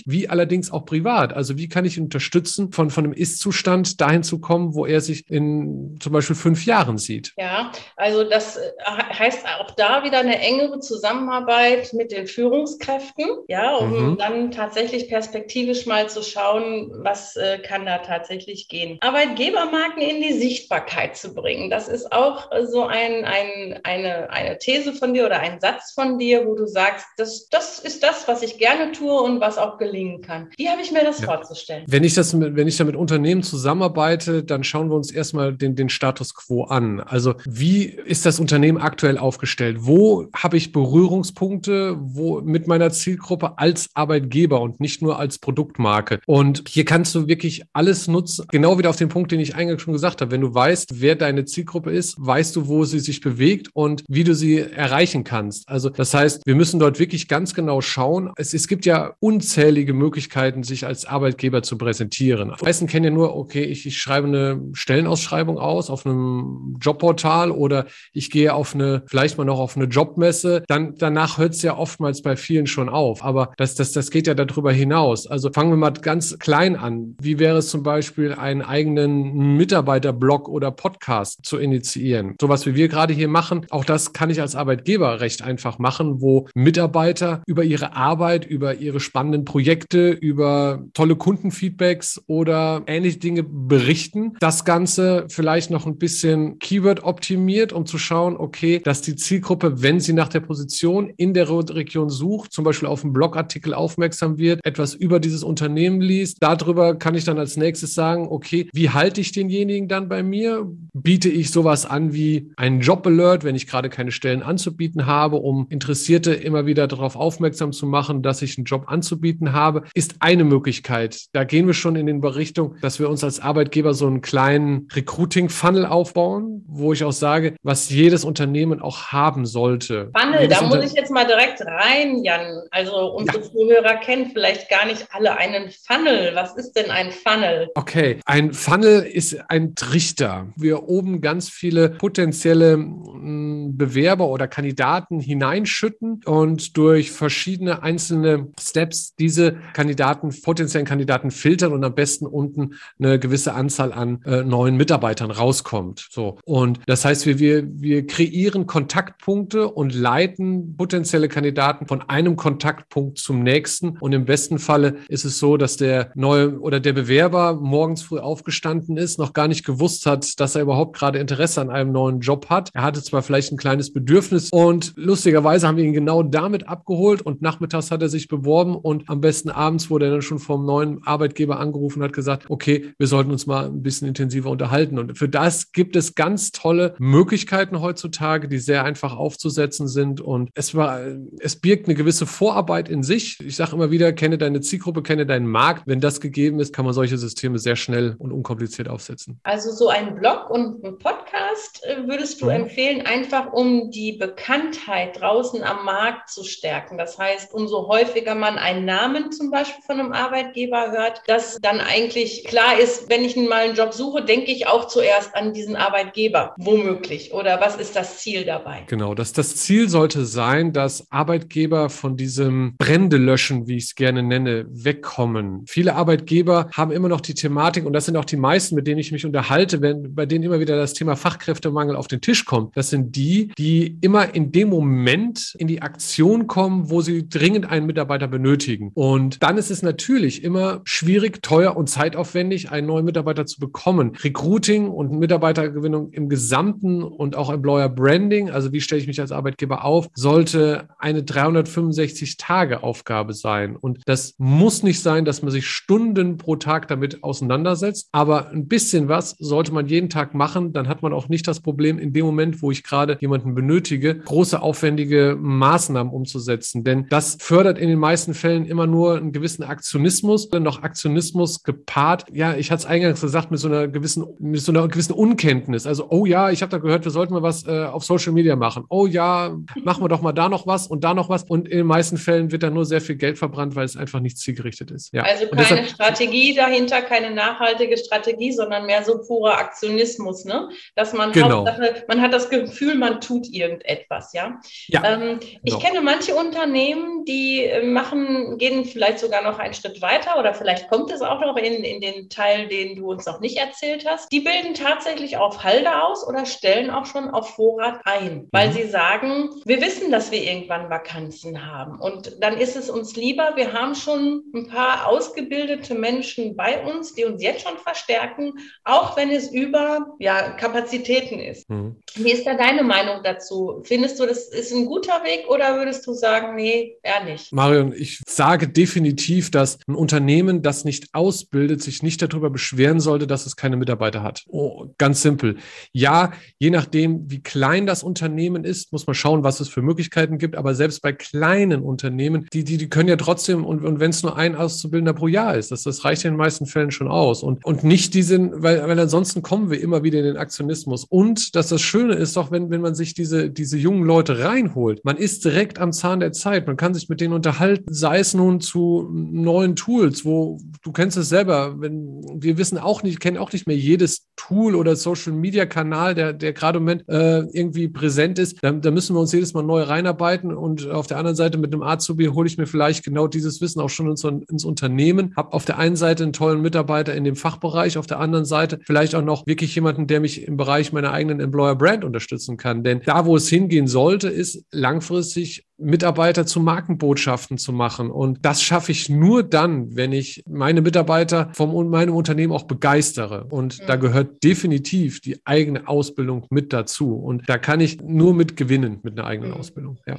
wie 0.06 0.29
allerdings 0.29 0.70
auch 0.70 0.85
privat. 0.85 1.32
Also 1.32 1.56
wie 1.56 1.69
kann 1.69 1.85
ich 1.85 1.97
ihn 1.97 2.05
unterstützen, 2.05 2.73
von, 2.73 2.91
von 2.91 3.05
einem 3.05 3.12
Ist-Zustand 3.12 4.00
dahin 4.00 4.23
zu 4.23 4.41
kommen, 4.41 4.75
wo 4.75 4.87
er 4.87 5.00
sich 5.00 5.29
in 5.29 5.99
zum 6.00 6.12
Beispiel 6.12 6.37
fünf 6.37 6.67
Jahren 6.67 6.99
sieht? 6.99 7.32
Ja, 7.37 7.73
also 7.97 8.25
das 8.25 8.56
äh, 8.56 8.61
heißt 8.87 9.47
auch 9.61 9.73
da 9.73 10.05
wieder 10.05 10.19
eine 10.19 10.38
engere 10.41 10.81
Zusammenarbeit 10.81 11.93
mit 11.93 12.12
den 12.12 12.26
Führungskräften, 12.26 13.26
ja, 13.49 13.76
um 13.76 14.12
mhm. 14.12 14.19
dann 14.19 14.50
tatsächlich 14.50 15.08
perspektivisch 15.08 15.87
mal 15.87 16.08
zu 16.08 16.23
schauen, 16.23 16.91
was 16.99 17.37
äh, 17.37 17.58
kann 17.58 17.87
da 17.87 17.99
tatsächlich 17.99 18.69
gehen. 18.69 18.99
Arbeitgebermarken 19.00 20.03
in 20.03 20.23
die 20.23 20.35
Sichtbarkeit 20.35 21.17
zu 21.17 21.35
bringen, 21.35 21.70
das 21.70 21.88
ist 21.88 22.12
auch 22.12 22.50
so 22.64 22.85
ein, 22.85 23.25
ein, 23.25 23.81
eine, 23.85 24.31
eine 24.31 24.58
These 24.58 24.93
von 24.93 25.14
dir 25.14 25.26
oder 25.26 25.41
ein 25.41 25.61
Satz 25.61 25.93
von 25.93 26.19
dir, 26.19 26.46
wo 26.46 26.55
du 26.55 26.67
sagst, 26.67 27.06
das, 27.17 27.49
das 27.49 27.79
ist 27.79 28.03
das, 28.03 28.29
was 28.29 28.43
ich 28.43 28.58
gerne 28.58 28.93
tue 28.93 29.20
und 29.20 29.30
was 29.38 29.59
auch 29.59 29.77
gelingen 29.77 30.23
kann. 30.23 30.49
Wie 30.56 30.69
habe 30.69 30.81
ich 30.81 30.91
mir 30.91 31.05
das 31.05 31.21
ja. 31.21 31.27
vorzustellen? 31.27 31.85
Wenn 31.87 32.05
ich 32.05 32.15
das 32.15 32.32
mit, 32.32 32.56
wenn 32.56 32.67
ich 32.67 32.79
da 32.79 32.85
mit 32.85 32.97
Unternehmen 32.97 33.43
zusammenarbeite, 33.43 34.43
dann 34.43 34.65
schauen 34.65 34.88
wir 34.88 34.97
uns 34.97 35.11
erstmal 35.12 35.55
den, 35.55 35.77
den 35.77 35.91
Status 35.91 36.35
quo 36.35 36.65
an. 36.65 37.00
Also 37.00 37.35
wie 37.44 37.85
ist 37.85 38.25
das 38.25 38.41
Unternehmen 38.41 38.79
aktuell 38.79 39.19
aufgestellt? 39.19 39.79
Wo 39.81 40.29
habe 40.35 40.56
ich 40.56 40.73
Berührungspunkte 40.73 41.99
wo 42.00 42.41
mit 42.41 42.67
meiner 42.67 42.91
Zielgruppe 42.91 43.59
als 43.59 43.91
Arbeitgeber 43.94 44.61
und 44.61 44.81
nicht 44.81 45.03
nur 45.03 45.19
als 45.19 45.38
Produktmarke? 45.38 46.21
Und 46.27 46.65
hier 46.69 46.85
kannst 46.85 47.15
du 47.15 47.29
wirklich 47.29 47.65
alles 47.73 48.09
nutzen, 48.09 48.47
genau 48.50 48.79
wieder 48.79 48.91
auf 48.91 48.97
den 48.97 49.09
Punkt, 49.09 49.32
den 49.32 49.41
ich 49.41 49.55
eingangs 49.55 49.82
schon 49.82 49.93
gesagt 49.93 50.21
habe. 50.21 50.31
Wenn 50.31 50.41
du 50.41 50.55
weißt, 50.55 51.00
wer 51.00 51.17
deine 51.17 51.44
Zielgruppe 51.44 51.91
ist, 51.91 52.17
weißt 52.19 52.56
du, 52.56 52.69
wo 52.69 52.85
sie 52.85 53.00
sich 53.00 53.21
bewegt 53.21 53.69
und 53.75 54.05
wie 54.09 54.25
du 54.25 54.35
sie 54.35 54.59
erreichen 54.59 55.25
kannst. 55.25 55.69
Also 55.69 55.91
das 55.91 56.15
heißt, 56.15 56.47
wir 56.47 56.55
müssen 56.55 56.81
dort 56.81 56.99
wirklich 56.99 57.29
ganz 57.29 57.55
genau 57.55 57.81
schauen. 57.81 58.31
Es, 58.37 58.55
es 58.55 58.69
gibt 58.69 58.87
ja 58.87 59.15
unzählige 59.20 59.93
Möglichkeiten, 59.93 60.62
sich 60.62 60.87
als 60.87 61.05
Arbeitgeber 61.05 61.62
zu 61.62 61.76
präsentieren. 61.76 62.52
Meisten 62.62 62.87
kennen 62.87 63.05
ja 63.05 63.11
nur, 63.11 63.37
okay, 63.37 63.64
ich, 63.64 63.87
ich 63.87 63.99
schreibe 63.99 64.28
eine 64.28 64.62
Stellenausschreibung 64.72 65.58
aus 65.58 65.90
auf 65.90 66.06
einem 66.06 66.76
Jobportal 66.81 67.50
oder 67.50 67.87
ich 68.14 68.31
gehe 68.31 68.55
auf 68.55 68.75
eine, 68.75 69.02
vielleicht 69.06 69.37
mal 69.37 69.44
noch 69.44 69.58
auf 69.58 69.76
eine 69.76 69.84
Jobmesse. 69.87 70.64
Dann, 70.69 70.94
danach 70.96 71.37
hört 71.37 71.52
es 71.52 71.61
ja 71.61 71.76
oftmals 71.76 72.22
bei 72.22 72.34
vielen 72.37 72.67
schon 72.67 72.88
auf. 72.88 73.22
Aber 73.22 73.52
das, 73.58 73.75
das, 73.75 73.93
das 73.93 74.11
geht 74.11 74.26
ja 74.26 74.32
darüber 74.32 74.72
hinaus. 74.72 75.26
Also 75.26 75.52
fangen 75.52 75.70
wir 75.70 75.76
mal 75.76 75.90
ganz 75.93 76.38
klein 76.38 76.76
an. 76.76 77.17
Wie 77.20 77.38
wäre 77.38 77.58
es 77.58 77.69
zum 77.69 77.82
Beispiel, 77.82 78.32
einen 78.32 78.62
eigenen 78.62 79.56
Mitarbeiterblog 79.56 80.49
oder 80.49 80.70
Podcast 80.70 81.40
zu 81.43 81.58
initiieren? 81.58 82.37
Sowas 82.40 82.64
wie 82.64 82.75
wir 82.75 82.88
gerade 82.88 83.12
hier 83.12 83.28
machen. 83.28 83.67
Auch 83.69 83.84
das 83.84 84.14
kann 84.14 84.31
ich 84.31 84.40
als 84.40 84.56
Arbeitgeber 84.56 85.20
recht 85.20 85.43
einfach 85.43 85.78
machen, 85.78 86.22
wo 86.22 86.49
Mitarbeiter 86.55 87.43
über 87.46 87.64
ihre 87.64 87.94
Arbeit, 87.94 88.46
über 88.46 88.76
ihre 88.76 89.00
spannenden 89.11 89.45
Projekte, 89.45 90.11
über 90.11 90.85
tolle 90.95 91.17
Kundenfeedbacks 91.17 92.23
oder 92.29 92.85
ähnliche 92.87 93.19
Dinge 93.19 93.43
berichten. 93.43 94.35
Das 94.39 94.65
Ganze 94.65 95.27
vielleicht 95.29 95.73
noch 95.73 95.85
ein 95.85 95.99
bisschen 95.99 96.61
Keyword 96.61 97.03
optimiert, 97.03 97.73
um 97.73 97.87
zu 97.87 97.99
schauen, 97.99 98.37
okay, 98.37 98.79
dass 98.79 99.03
die 99.03 99.17
Zielgruppe, 99.17 99.83
wenn 99.83 99.99
sie 99.99 100.12
nach 100.12 100.29
der 100.29 100.39
Position 100.39 101.12
in 101.17 101.35
der 101.35 101.51
Region 101.51 102.09
sucht, 102.09 102.53
zum 102.53 102.65
Beispiel 102.65 102.87
auf 102.87 103.03
einen 103.03 103.12
Blogartikel 103.12 103.75
aufmerksam 103.75 104.39
wird, 104.39 104.65
etwas 104.65 104.95
über 104.95 105.19
dieses 105.19 105.43
Unternehmen 105.43 106.01
liest. 106.01 106.37
Darüber 106.39 106.95
kann 106.95 107.17
ich 107.17 107.25
dann 107.25 107.41
als 107.41 107.56
nächstes 107.56 107.95
sagen, 107.95 108.29
okay, 108.31 108.69
wie 108.73 108.91
halte 108.91 109.21
ich 109.21 109.33
denjenigen 109.33 109.89
dann 109.89 110.09
bei 110.09 110.23
mir? 110.23 110.71
Biete 110.93 111.29
ich 111.29 111.51
sowas 111.51 111.85
an 111.85 112.13
wie 112.13 112.53
einen 112.56 112.81
Job-Alert, 112.81 113.43
wenn 113.43 113.56
ich 113.56 113.67
gerade 113.67 113.89
keine 113.89 114.13
Stellen 114.13 114.45
anzubieten 114.45 115.06
habe, 115.06 115.37
um 115.37 115.67
Interessierte 115.69 116.33
immer 116.33 116.67
wieder 116.67 116.87
darauf 116.87 117.17
aufmerksam 117.17 117.73
zu 117.73 117.87
machen, 117.87 118.23
dass 118.23 118.43
ich 118.43 118.56
einen 118.56 118.67
Job 118.67 118.85
anzubieten 119.00 119.55
habe, 119.55 119.85
ist 119.94 120.17
eine 120.20 120.44
Möglichkeit. 120.44 121.26
Da 121.32 121.44
gehen 121.44 121.67
wir 121.67 121.73
schon 121.73 121.97
in 121.97 122.06
den 122.06 122.23
Richtung, 122.23 122.76
dass 122.82 122.99
wir 122.99 123.08
uns 123.08 123.25
als 123.25 123.41
Arbeitgeber 123.41 123.94
so 123.94 124.06
einen 124.06 124.20
kleinen 124.20 124.88
Recruiting-Funnel 124.93 125.87
aufbauen, 125.87 126.64
wo 126.67 126.93
ich 126.93 127.02
auch 127.02 127.12
sage, 127.12 127.55
was 127.62 127.88
jedes 127.88 128.25
Unternehmen 128.25 128.82
auch 128.82 129.06
haben 129.06 129.47
sollte. 129.47 130.11
Funnel, 130.14 130.49
da 130.49 130.62
muss 130.62 130.85
ich 130.85 130.93
jetzt 130.93 131.11
mal 131.11 131.26
direkt 131.26 131.62
rein, 131.62 132.23
Jan. 132.23 132.61
Also 132.70 133.12
unsere 133.12 133.38
ja. 133.38 133.44
Zuhörer 133.44 133.97
kennen 133.97 134.31
vielleicht 134.32 134.69
gar 134.69 134.85
nicht 134.85 135.06
alle 135.12 135.37
einen 135.37 135.70
Funnel. 135.87 136.32
Was 136.35 136.55
ist 136.56 136.73
denn 136.73 136.91
ein 136.91 137.11
Funnel? 137.11 137.69
Okay, 137.75 138.20
ein 138.26 138.53
Funnel 138.53 139.03
ist 139.03 139.38
ein 139.49 139.75
Trichter. 139.75 140.49
Wir 140.56 140.88
oben 140.88 141.23
ganz 141.23 141.49
viele 141.49 141.88
potenzielle 141.88 142.76
mm, 142.76 143.79
Bewerber 143.79 144.29
oder 144.29 144.46
Kandidaten 144.46 145.20
hineinschütten 145.20 146.20
und 146.26 146.76
durch 146.76 147.11
verschiedene 147.11 147.82
einzelne 147.82 148.49
Steps 148.61 148.90
diese 149.19 149.57
Kandidaten, 149.73 150.31
potenziellen 150.43 150.87
Kandidaten 150.87 151.31
filtern 151.31 151.73
und 151.73 151.85
am 151.85 151.95
besten 151.95 152.27
unten 152.27 152.75
eine 152.99 153.19
gewisse 153.19 153.55
Anzahl 153.55 153.93
an 153.93 154.23
äh, 154.25 154.43
neuen 154.43 154.77
Mitarbeitern 154.77 155.31
rauskommt. 155.31 156.09
So. 156.11 156.39
Und 156.45 156.81
das 156.87 157.05
heißt, 157.05 157.27
wir, 157.27 157.39
wir, 157.39 157.65
wir 157.81 158.07
kreieren 158.07 158.67
Kontaktpunkte 158.67 159.69
und 159.69 159.95
leiten 159.95 160.77
potenzielle 160.77 161.29
Kandidaten 161.29 161.87
von 161.87 162.03
einem 162.03 162.37
Kontaktpunkt 162.37 163.19
zum 163.19 163.43
nächsten. 163.43 163.99
Und 163.99 164.13
im 164.13 164.25
besten 164.25 164.59
Falle 164.59 164.97
ist 165.09 165.25
es 165.25 165.39
so, 165.39 165.57
dass 165.57 165.77
der 165.77 166.13
neue 166.15 166.59
oder 166.61 166.81
der 166.81 166.93
Bewerber 166.93 167.55
morgens 167.55 168.03
früh 168.03 168.19
aufgestanden 168.19 168.97
ist, 168.97 169.19
noch 169.19 169.33
gar 169.33 169.49
nicht 169.49 169.65
gewusst 169.65 170.07
hat, 170.07 170.39
dass 170.41 170.55
er 170.55 170.63
überhaupt 170.63 170.97
gerade 170.97 171.19
Interesse 171.19 171.61
an 171.61 171.70
einem 171.70 171.93
neuen 171.93 172.20
Job 172.20 172.49
hat. 172.49 172.70
Er 172.75 172.82
hatte 172.82 173.03
zwar 173.03 173.23
vielleicht 173.23 173.53
ein 173.53 173.56
kleines 173.56 173.93
Bedürfnis 173.93 174.51
und 174.51 174.93
lustigerweise 174.97 175.67
haben 175.67 175.77
wir 175.77 175.85
ihn 175.85 175.93
genau 175.93 176.23
damit 176.23 176.69
abgeholt 176.69 177.23
und 177.23 177.43
nachmittags 177.43 177.91
hat 177.91 178.03
er 178.03 178.09
sich 178.09 178.29
beworben 178.29 178.77
und 178.82 179.08
am 179.08 179.20
besten 179.20 179.51
abends 179.51 179.91
wurde 179.91 180.06
er 180.06 180.13
dann 180.13 180.22
schon 180.22 180.39
vom 180.39 180.65
neuen 180.65 181.03
Arbeitgeber 181.05 181.58
angerufen 181.58 182.01
und 182.01 182.05
hat 182.05 182.13
gesagt, 182.13 182.46
okay, 182.49 182.93
wir 182.99 183.06
sollten 183.06 183.31
uns 183.31 183.46
mal 183.46 183.67
ein 183.67 183.82
bisschen 183.82 184.08
intensiver 184.08 184.51
unterhalten. 184.51 184.99
Und 184.99 185.17
für 185.19 185.29
das 185.29 185.72
gibt 185.72 185.96
es 185.96 186.15
ganz 186.15 186.53
tolle 186.53 186.94
Möglichkeiten 186.99 187.81
heutzutage, 187.81 188.49
die 188.49 188.58
sehr 188.58 188.84
einfach 188.84 189.17
aufzusetzen 189.17 189.89
sind. 189.89 190.20
Und 190.20 190.51
es 190.55 190.75
war, 190.75 191.01
es 191.39 191.56
birgt 191.56 191.87
eine 191.87 191.94
gewisse 191.94 192.27
Vorarbeit 192.27 192.89
in 192.89 193.03
sich. 193.03 193.39
Ich 193.41 193.56
sage 193.56 193.75
immer 193.75 193.91
wieder, 193.91 194.13
kenne 194.13 194.39
deine 194.39 194.60
Zielgruppe, 194.60 195.03
kenne 195.03 195.27
deinen 195.27 195.46
Markt. 195.46 195.84
Wenn 195.87 196.01
das 196.01 196.20
gegeben 196.20 196.60
ist, 196.60 196.75
kann 196.75 196.84
man 196.84 196.94
solche 196.94 197.19
Systeme 197.19 197.58
sehr 197.58 197.77
schnell 197.77 198.17
und 198.19 198.32
unkompliziert 198.32 198.89
aufsetzen. 198.89 199.41
Also 199.43 199.70
so 199.72 199.89
ein 199.89 200.17
Blog 200.17 200.51
und 200.51 200.84
ein 200.84 200.99
Podcast 200.99 201.82
äh, 201.84 202.06
würdest 202.06 202.41
du 202.41 202.46
mhm. 202.46 202.53
empfehlen, 202.53 203.06
einfach 203.06 203.53
um 203.53 203.91
die 203.91 204.13
Bekanntheit 204.13 205.20
draußen 205.20 205.63
am 205.63 205.84
Markt 205.84 206.31
zu 206.31 206.44
stärken. 206.44 206.99
Das 206.99 207.19
heißt, 207.19 207.53
umso 207.55 207.89
häufiger 207.89 208.34
man 208.34 208.58
einen 208.70 208.84
Namen 208.84 209.32
zum 209.32 209.50
Beispiel 209.50 209.82
von 209.84 209.98
einem 209.98 210.12
Arbeitgeber 210.12 210.93
hört, 210.93 211.22
dass 211.27 211.58
dann 211.60 211.81
eigentlich 211.81 212.44
klar 212.44 212.79
ist, 212.79 213.10
wenn 213.10 213.24
ich 213.24 213.36
mal 213.36 213.65
einen 213.65 213.74
Job 213.74 213.93
suche, 213.93 214.24
denke 214.24 214.53
ich 214.53 214.67
auch 214.67 214.86
zuerst 214.86 215.34
an 215.34 215.53
diesen 215.53 215.77
Arbeitgeber, 215.77 216.55
womöglich. 216.58 217.32
Oder 217.32 217.60
was 217.60 217.77
ist 217.77 217.96
das 217.96 218.19
Ziel 218.19 218.44
dabei? 218.44 218.84
Genau, 218.86 219.15
das, 219.15 219.32
das 219.32 219.56
Ziel 219.56 219.89
sollte 219.89 220.24
sein, 220.24 220.72
dass 220.72 221.10
Arbeitgeber 221.10 221.91
von 221.91 222.17
diesem 222.17 222.74
Brände 222.79 223.17
löschen, 223.17 223.67
wie 223.67 223.77
ich 223.77 223.84
es 223.84 223.94
gerne 223.94 224.22
nenne, 224.22 224.67
wegkommen. 224.69 225.65
Viele 225.67 225.96
Arbeitgeber 225.96 226.70
haben 226.72 226.93
immer 226.93 227.08
noch 227.08 227.20
die 227.20 227.34
Thematik, 227.34 227.84
und 227.84 227.93
das 227.93 228.06
sind 228.06 228.17
auch 228.17 228.24
die 228.24 228.36
meisten, 228.36 228.74
mit 228.74 228.86
denen 228.86 229.00
ich 229.00 229.12
mich 229.12 229.27
unterhalte, 229.27 229.81
wenn, 229.81 230.15
bei 230.15 230.27
denen 230.27 230.44
immer 230.44 230.60
wieder 230.60 230.77
das 230.77 230.94
Thema 230.94 231.17
Fachkräftemangel 231.17 231.96
auf 231.96 232.06
den 232.06 232.20
Tisch 232.20 232.44
kommt, 232.44 232.77
das 232.77 232.91
sind 232.91 233.17
die, 233.17 233.53
die 233.58 233.98
immer 234.00 234.34
in 234.34 234.53
dem 234.53 234.69
Moment 234.69 235.55
in 235.58 235.67
die 235.67 235.82
Aktion 235.82 236.46
kommen, 236.46 236.91
wo 236.91 237.00
sie 237.00 237.29
dringend 237.29 237.69
einen 237.69 237.86
Mitarbeiter 237.86 238.29
benötigen. 238.29 238.59
Und 238.94 239.43
dann 239.43 239.58
ist 239.58 239.70
es 239.70 239.82
natürlich 239.82 240.44
immer 240.44 240.81
schwierig, 240.84 241.43
teuer 241.43 241.76
und 241.76 241.88
zeitaufwendig, 241.88 242.70
einen 242.70 242.86
neuen 242.86 243.05
Mitarbeiter 243.05 243.46
zu 243.46 243.60
bekommen. 243.60 244.12
Recruiting 244.22 244.88
und 244.88 245.12
Mitarbeitergewinnung 245.12 246.10
im 246.12 246.29
Gesamten 246.29 247.02
und 247.02 247.36
auch 247.36 247.50
Employer 247.52 247.88
Branding, 247.88 248.50
also 248.50 248.72
wie 248.72 248.81
stelle 248.81 249.00
ich 249.00 249.06
mich 249.06 249.20
als 249.20 249.32
Arbeitgeber 249.32 249.84
auf, 249.84 250.08
sollte 250.14 250.88
eine 250.98 251.22
365 251.22 252.36
Tage 252.36 252.82
Aufgabe 252.82 253.34
sein. 253.34 253.76
Und 253.76 254.00
das 254.06 254.34
muss 254.38 254.82
nicht 254.82 255.00
sein, 255.00 255.24
dass 255.24 255.43
man 255.43 255.50
sich 255.50 255.67
Stunden 255.67 256.36
pro 256.36 256.56
Tag 256.56 256.88
damit 256.88 257.22
auseinandersetzt, 257.22 258.08
aber 258.12 258.50
ein 258.50 258.69
bisschen 258.69 259.08
was 259.08 259.36
sollte 259.38 259.72
man 259.72 259.86
jeden 259.86 260.08
Tag 260.08 260.34
machen. 260.34 260.72
Dann 260.72 260.88
hat 260.88 261.02
man 261.02 261.12
auch 261.12 261.29
nicht 261.29 261.46
das 261.46 261.60
Problem, 261.60 261.98
in 261.98 262.12
dem 262.12 262.26
Moment, 262.26 262.62
wo 262.62 262.70
ich 262.70 262.82
gerade 262.82 263.19
jemanden 263.20 263.55
benötige, 263.55 264.17
große 264.19 264.60
aufwendige 264.60 265.36
Maßnahmen 265.40 266.12
umzusetzen. 266.12 266.84
Denn 266.84 267.06
das 267.08 267.36
fördert 267.40 267.79
in 267.79 267.88
den 267.88 267.98
meisten 267.98 268.34
Fällen 268.41 268.65
immer 268.65 268.87
nur 268.87 269.17
einen 269.17 269.32
gewissen 269.32 269.63
Aktionismus, 269.63 270.49
dann 270.49 270.63
noch 270.63 270.82
Aktionismus 270.82 271.63
gepaart. 271.63 272.25
Ja, 272.32 272.55
ich 272.55 272.70
hatte 272.70 272.81
es 272.81 272.87
eingangs 272.87 273.20
gesagt, 273.20 273.51
mit 273.51 273.61
so 273.61 273.69
einer 273.69 273.89
gewissen, 273.89 274.27
mit 274.39 274.61
so 274.61 274.73
einer 274.73 274.89
gewissen 274.89 275.13
Unkenntnis. 275.13 275.87
Also, 275.87 276.06
oh 276.11 276.27
ja, 276.27 276.51
ich 276.51 276.63
habe 276.63 276.70
da 276.70 276.79
gehört, 276.79 277.05
wir 277.05 277.13
sollten 277.13 277.35
mal 277.35 277.43
was 277.43 277.67
äh, 277.67 277.85
auf 277.85 278.05
Social 278.05 278.32
Media 278.32 278.56
machen. 278.56 278.85
Oh 278.89 279.06
ja, 279.06 279.56
machen 279.85 280.03
wir 280.03 280.09
doch 280.09 280.23
mal 280.23 280.32
da 280.32 280.49
noch 280.49 280.67
was 280.67 280.87
und 280.87 281.05
da 281.05 281.15
noch 281.15 281.29
was. 281.29 281.44
Und 281.44 281.69
in 281.69 281.79
den 281.79 281.87
meisten 281.87 282.17
Fällen 282.17 282.51
wird 282.51 282.63
da 282.63 282.70
nur 282.70 282.85
sehr 282.85 283.01
viel 283.01 283.17
Geld 283.17 283.39
verbrannt, 283.39 283.77
weil 283.77 283.85
es 283.85 283.97
einfach 283.97 284.20
nicht 284.20 284.39
zielgerichtet 284.39 284.91
ist. 284.91 285.13
Ja. 285.13 285.23
Also 285.23 285.47
keine 285.47 285.63
deshalb, 285.63 285.89
Strategie 285.89 286.55
dahinter, 286.55 287.03
keine 287.03 287.31
nachhaltige 287.31 287.97
Strategie, 287.97 288.53
sondern 288.53 288.87
mehr 288.87 289.05
so 289.05 289.19
purer 289.19 289.59
Aktionismus, 289.59 290.44
ne? 290.44 290.69
Dass 290.94 291.13
man 291.13 291.32
genau. 291.32 291.67
Hauptsache, 291.67 292.05
man 292.09 292.20
hat 292.20 292.32
das 292.32 292.49
Gefühl, 292.51 292.94
man 292.97 293.20
tut 293.20 293.47
irgendetwas, 293.53 294.32
ja. 294.32 294.61
ja 294.89 295.05
ähm, 295.05 295.39
ich 295.63 295.75
genau. 295.75 295.79
kenne 295.79 296.01
manche 296.01 296.35
Unternehmen, 296.35 297.25
die 297.25 297.65
äh, 297.65 297.87
machen, 297.87 298.30
gehen 298.58 298.84
vielleicht 298.84 299.19
sogar 299.19 299.43
noch 299.43 299.58
einen 299.58 299.75
Schritt 299.75 300.03
weiter 300.03 300.39
oder 300.39 300.55
vielleicht 300.55 300.89
kommt 300.89 301.10
es 301.10 301.22
auch 301.22 301.41
noch 301.41 301.56
in, 301.56 301.84
in 301.84 302.01
den 302.01 302.29
Teil, 302.29 302.69
den 302.69 302.96
du 302.96 303.10
uns 303.10 303.27
noch 303.27 303.41
nicht 303.41 303.58
erzählt 303.58 304.06
hast. 304.08 304.31
Die 304.32 304.41
bilden 304.41 304.75
tatsächlich 304.75 305.37
auf 305.37 305.63
Halde 305.63 306.03
aus 306.03 306.27
oder 306.27 306.46
stellen 306.46 306.91
auch 306.91 307.06
schon 307.06 307.31
auf 307.31 307.55
Vorrat 307.55 308.01
ein, 308.05 308.49
weil 308.53 308.69
mhm. 308.69 308.72
sie 308.72 308.89
sagen, 308.89 309.51
wir 309.65 309.81
wissen, 309.81 310.10
dass 310.10 310.31
wir 310.31 310.43
irgendwann 310.43 310.91
Vakanzen 310.91 311.67
haben 311.67 312.01
und 312.01 312.37
dann 312.41 312.56
ist 312.58 312.77
es 312.77 312.91
uns 312.91 313.17
lieber, 313.17 313.53
wir 313.56 313.72
haben 313.72 313.94
schon 313.94 314.43
ein 314.55 314.69
paar 314.69 315.06
ausgebildete 315.06 315.94
Menschen 315.94 316.56
bei 316.56 316.84
uns, 316.84 317.15
die 317.15 317.25
uns 317.25 317.43
jetzt 317.43 317.67
schon 317.67 317.79
verstärken, 317.79 318.55
auch 318.84 319.17
wenn 319.17 319.31
es 319.31 319.51
über 319.53 320.15
ja, 320.19 320.51
Kapazitäten 320.51 321.39
ist. 321.39 321.69
Mhm. 321.69 321.96
Wie 322.15 322.32
ist 322.32 322.46
da 322.46 322.55
deine 322.55 322.82
Meinung 322.82 323.22
dazu? 323.22 323.82
Findest 323.84 324.19
du, 324.19 324.27
das 324.27 324.49
ist 324.49 324.72
ein 324.72 324.87
guter 324.87 325.22
Weg 325.25 325.49
oder 325.49 325.77
würdest 325.77 326.06
du 326.06 326.13
sagen, 326.13 326.56
nee, 326.56 326.96
eher 327.03 327.25
nicht? 327.25 327.53
Marion, 327.53 327.93
ich 327.93 328.19
sage 328.31 328.69
definitiv, 328.69 329.51
dass 329.51 329.79
ein 329.89 329.94
Unternehmen, 329.94 330.63
das 330.63 330.84
nicht 330.84 331.08
ausbildet, 331.13 331.82
sich 331.82 332.03
nicht 332.03 332.22
darüber 332.22 332.51
beschweren 332.51 333.01
sollte, 333.01 333.27
dass 333.27 333.46
es 333.46 333.56
keine 333.56 333.77
Mitarbeiter 333.77 334.22
hat. 334.22 334.44
Oh, 334.49 334.87
ganz 334.99 335.22
simpel. 335.22 335.56
Ja, 335.93 336.32
je 336.58 336.70
nachdem, 336.70 337.31
wie 337.31 337.43
klein 337.43 337.87
das 337.87 338.03
Unternehmen 338.03 338.65
ist, 338.65 338.93
muss 338.93 339.06
man 339.06 339.15
schauen, 339.15 339.43
was 339.43 339.60
es 339.60 339.69
für 339.69 339.82
Möglichkeiten 339.82 340.39
gibt. 340.39 340.56
Aber 340.56 340.75
selbst 340.75 341.03
bei 341.03 341.13
kleinen 341.13 341.82
Unternehmen, 341.82 342.46
die, 342.53 342.65
die, 342.65 342.77
die 342.77 342.89
können 342.89 343.08
ja 343.08 343.17
trotzdem, 343.17 343.65
und, 343.65 343.84
und 343.84 344.01
wenn 344.01 344.10
es 344.10 344.22
nur 344.22 344.37
ein 344.37 344.55
Auszubildender 344.55 345.13
pro 345.13 345.27
Jahr 345.27 345.56
ist, 345.56 345.72
das, 345.72 345.82
das 345.82 346.05
reicht 346.05 346.25
in 346.25 346.32
den 346.32 346.39
meisten 346.39 346.67
Fällen 346.67 346.91
schon 346.91 347.08
aus. 347.08 347.43
Und, 347.43 347.65
und 347.65 347.82
nicht 347.84 348.15
diesen, 348.15 348.63
weil, 348.63 348.87
weil 348.87 348.99
ansonsten 348.99 349.43
kommen 349.43 349.70
wir 349.70 349.81
immer 349.81 350.05
wieder 350.05 350.20
in 350.20 350.25
den 350.25 350.37
Aktionismus. 350.37 351.05
Und 351.08 351.56
dass 351.56 351.69
das 351.69 351.82
Schöne 351.82 352.15
ist 352.15 352.37
doch, 352.37 352.51
wenn, 352.51 352.70
wenn 352.70 352.81
man 352.81 352.94
sich 352.94 353.15
diese, 353.15 353.51
diese 353.51 353.77
jungen 353.77 354.05
Leute 354.05 354.44
reinholt, 354.44 355.05
man 355.05 355.17
ist 355.17 355.44
direkt 355.44 355.81
am 355.81 355.93
Zahn 355.93 356.20
der 356.20 356.32
Zeit, 356.32 356.67
man 356.67 356.77
kann 356.77 356.94
sich 356.94 357.08
mit 357.08 357.20
denen 357.20 357.34
unterhalten, 357.34 357.93
sei 357.93 358.19
es 358.20 358.34
nun 358.34 358.60
zu 358.60 359.08
neuen 359.10 359.77
Tools, 359.77 360.24
wo 360.24 360.58
du 360.82 360.93
kennst 360.93 361.17
es 361.17 361.29
selber, 361.29 361.81
wenn 361.81 362.22
wir 362.34 362.58
wissen 362.58 362.79
auch 362.79 363.03
nicht, 363.03 363.20
kennen 363.20 363.36
auch 363.36 363.53
nicht 363.53 363.67
mehr 363.67 363.77
jedes 363.77 364.27
Tool 364.36 364.74
oder 364.74 364.96
Social 364.96 365.32
Media 365.32 365.67
Kanal, 365.67 366.15
der, 366.15 366.32
der 366.32 366.53
gerade 366.53 366.79
im 366.79 366.84
Moment 366.84 367.08
äh, 367.08 367.41
irgendwie 367.53 367.89
präsent 367.89 368.39
ist. 368.39 368.58
Da, 368.62 368.72
da 368.72 368.91
müssen 368.91 369.15
wir 369.15 369.20
uns 369.20 369.32
jedes 369.32 369.55
Mal 369.55 369.62
neu 369.62 369.82
reinarbeiten 369.82 370.55
und 370.55 370.89
auf 370.89 371.06
der 371.06 371.19
anderen 371.19 371.36
Seite 371.36 371.58
mit 371.58 371.72
einem 371.72 371.82
Azubi 371.82 372.27
hole 372.27 372.46
ich 372.46 372.58
mir 372.58 372.67
vielleicht 372.67 373.05
genau 373.05 373.27
dieses 373.27 373.60
Wissen 373.60 373.81
auch 373.81 373.91
schon 373.91 374.10
ins, 374.10 374.24
ins 374.24 374.65
Unternehmen, 374.65 375.34
habe 375.36 375.53
auf 375.53 375.65
der 375.65 375.79
einen 375.79 375.96
Seite 375.96 376.22
einen 376.22 376.32
tollen 376.32 376.62
Mitarbeiter 376.62 377.15
in 377.15 377.24
dem 377.24 377.36
Fachbereich, 377.36 377.98
auf 377.98 378.06
der 378.06 378.20
anderen 378.20 378.44
Seite 378.44 378.79
vielleicht 378.84 379.15
auch 379.15 379.22
noch 379.22 379.46
wirklich 379.46 379.74
jemanden, 379.74 380.06
der 380.06 380.20
mich 380.20 380.46
im 380.46 380.56
Bereich 380.56 380.93
meiner 380.93 381.12
eigenen 381.12 381.41
Employer 381.41 381.77
Brand 381.77 382.05
unterstützen 382.05 382.56
kann. 382.56 382.82
Denn 382.82 383.03
da, 383.05 383.27
wo 383.27 383.36
es 383.36 383.48
hingehen 383.48 383.86
sollte, 383.86 384.29
ist 384.29 384.65
langfristig 384.70 385.67
Mitarbeiter 385.81 386.46
zu 386.46 386.60
Markenbotschaften 386.60 387.58
zu 387.58 387.72
machen. 387.72 388.10
Und 388.10 388.39
das 388.43 388.63
schaffe 388.63 388.93
ich 388.93 389.08
nur 389.08 389.43
dann, 389.43 389.96
wenn 389.96 390.13
ich 390.13 390.43
meine 390.46 390.82
Mitarbeiter 390.82 391.51
vom 391.55 391.91
meinem 391.91 392.15
Unternehmen 392.15 392.53
auch 392.53 392.65
begeistere. 392.65 393.46
Und 393.51 393.81
mhm. 393.81 393.87
da 393.87 393.96
gehört 393.96 394.44
definitiv 394.44 395.20
die 395.20 395.41
eigene 395.44 395.89
Ausbildung 395.89 396.46
mit 396.51 396.72
dazu. 396.72 397.15
Und 397.15 397.49
da 397.49 397.58
kann 397.58 397.81
ich 397.81 398.01
nur 398.01 398.34
mit 398.34 398.56
gewinnen 398.56 399.01
mit 399.03 399.19
einer 399.19 399.27
eigenen 399.27 399.53
mhm. 399.53 399.56
Ausbildung. 399.56 399.99
Ja. 400.06 400.17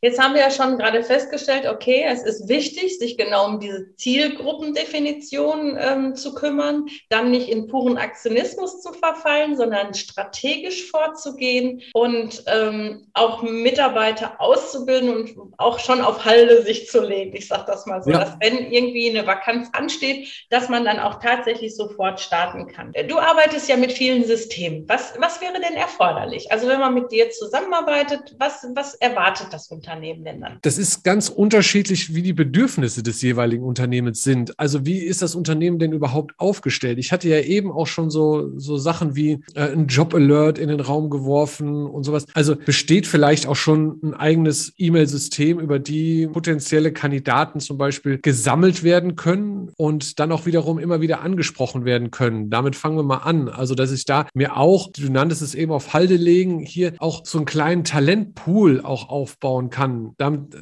Jetzt 0.00 0.22
haben 0.22 0.34
wir 0.34 0.42
ja 0.42 0.50
schon 0.50 0.78
gerade 0.78 1.02
festgestellt, 1.02 1.66
okay, 1.66 2.04
es 2.06 2.22
ist 2.22 2.48
wichtig, 2.48 2.98
sich 2.98 3.16
genau 3.16 3.46
um 3.46 3.60
diese 3.60 3.94
Zielgruppendefinition 3.96 5.76
ähm, 5.78 6.14
zu 6.14 6.34
kümmern, 6.34 6.86
dann 7.08 7.30
nicht 7.30 7.48
in 7.48 7.66
puren 7.66 7.96
Aktionismus 7.96 8.80
zu 8.80 8.92
verfallen, 8.92 9.56
sondern 9.56 9.94
strategisch 9.94 10.88
vorzugehen 10.90 11.82
und 11.94 12.44
ähm, 12.46 13.06
auch 13.14 13.42
Mitarbeiter 13.42 14.40
auszubilden 14.40 14.97
und 15.06 15.34
auch 15.58 15.78
schon 15.78 16.00
auf 16.00 16.24
Halde 16.24 16.62
sich 16.62 16.88
zu 16.88 17.02
legen. 17.02 17.36
Ich 17.36 17.48
sage 17.48 17.64
das 17.66 17.86
mal 17.86 18.02
so, 18.02 18.10
ja. 18.10 18.20
dass 18.20 18.36
wenn 18.40 18.72
irgendwie 18.72 19.10
eine 19.10 19.26
Vakanz 19.26 19.68
ansteht, 19.72 20.28
dass 20.50 20.68
man 20.68 20.84
dann 20.84 20.98
auch 20.98 21.20
tatsächlich 21.20 21.76
sofort 21.76 22.20
starten 22.20 22.66
kann. 22.68 22.92
Du 23.08 23.18
arbeitest 23.18 23.68
ja 23.68 23.76
mit 23.76 23.92
vielen 23.92 24.24
Systemen. 24.24 24.84
Was, 24.88 25.14
was 25.18 25.40
wäre 25.40 25.60
denn 25.60 25.76
erforderlich? 25.76 26.50
Also 26.50 26.68
wenn 26.68 26.80
man 26.80 26.94
mit 26.94 27.12
dir 27.12 27.30
zusammenarbeitet, 27.30 28.34
was, 28.38 28.66
was 28.74 28.94
erwartet 28.94 29.48
das 29.52 29.68
Unternehmen? 29.68 29.98
Unternehmen 29.98 30.24
denn 30.24 30.40
dann? 30.40 30.58
Das 30.62 30.78
ist 30.78 31.04
ganz 31.04 31.28
unterschiedlich, 31.28 32.14
wie 32.14 32.22
die 32.22 32.32
Bedürfnisse 32.32 33.02
des 33.02 33.22
jeweiligen 33.22 33.64
Unternehmens 33.64 34.22
sind. 34.22 34.58
Also 34.58 34.86
wie 34.86 34.98
ist 34.98 35.22
das 35.22 35.34
Unternehmen 35.34 35.78
denn 35.78 35.92
überhaupt 35.92 36.34
aufgestellt? 36.38 36.98
Ich 36.98 37.12
hatte 37.12 37.28
ja 37.28 37.40
eben 37.40 37.72
auch 37.72 37.86
schon 37.86 38.10
so, 38.10 38.50
so 38.58 38.76
Sachen 38.76 39.16
wie 39.16 39.40
äh, 39.54 39.72
ein 39.72 39.86
Job-Alert 39.86 40.58
in 40.58 40.68
den 40.68 40.80
Raum 40.80 41.10
geworfen 41.10 41.86
und 41.86 42.04
sowas. 42.04 42.26
Also 42.34 42.56
besteht 42.56 43.06
vielleicht 43.06 43.46
auch 43.46 43.56
schon 43.56 44.00
ein 44.02 44.14
eigenes 44.14 44.72
E-Mail-System, 44.88 45.60
über 45.60 45.78
die 45.78 46.26
potenzielle 46.26 46.92
Kandidaten 46.92 47.60
zum 47.60 47.78
Beispiel 47.78 48.18
gesammelt 48.18 48.82
werden 48.82 49.16
können 49.16 49.70
und 49.76 50.18
dann 50.18 50.32
auch 50.32 50.46
wiederum 50.46 50.78
immer 50.78 51.00
wieder 51.00 51.20
angesprochen 51.20 51.84
werden 51.84 52.10
können. 52.10 52.50
Damit 52.50 52.76
fangen 52.76 52.96
wir 52.96 53.02
mal 53.02 53.18
an. 53.18 53.48
Also, 53.48 53.74
dass 53.74 53.92
ich 53.92 54.04
da 54.04 54.26
mir 54.34 54.56
auch, 54.56 54.90
du 54.92 55.10
nanntest 55.10 55.42
es 55.42 55.54
eben 55.54 55.72
auf 55.72 55.92
Halde 55.92 56.16
legen, 56.16 56.60
hier 56.60 56.94
auch 56.98 57.24
so 57.24 57.38
einen 57.38 57.44
kleinen 57.44 57.84
Talentpool 57.84 58.80
auch 58.82 59.08
aufbauen 59.08 59.70
kann. 59.70 60.14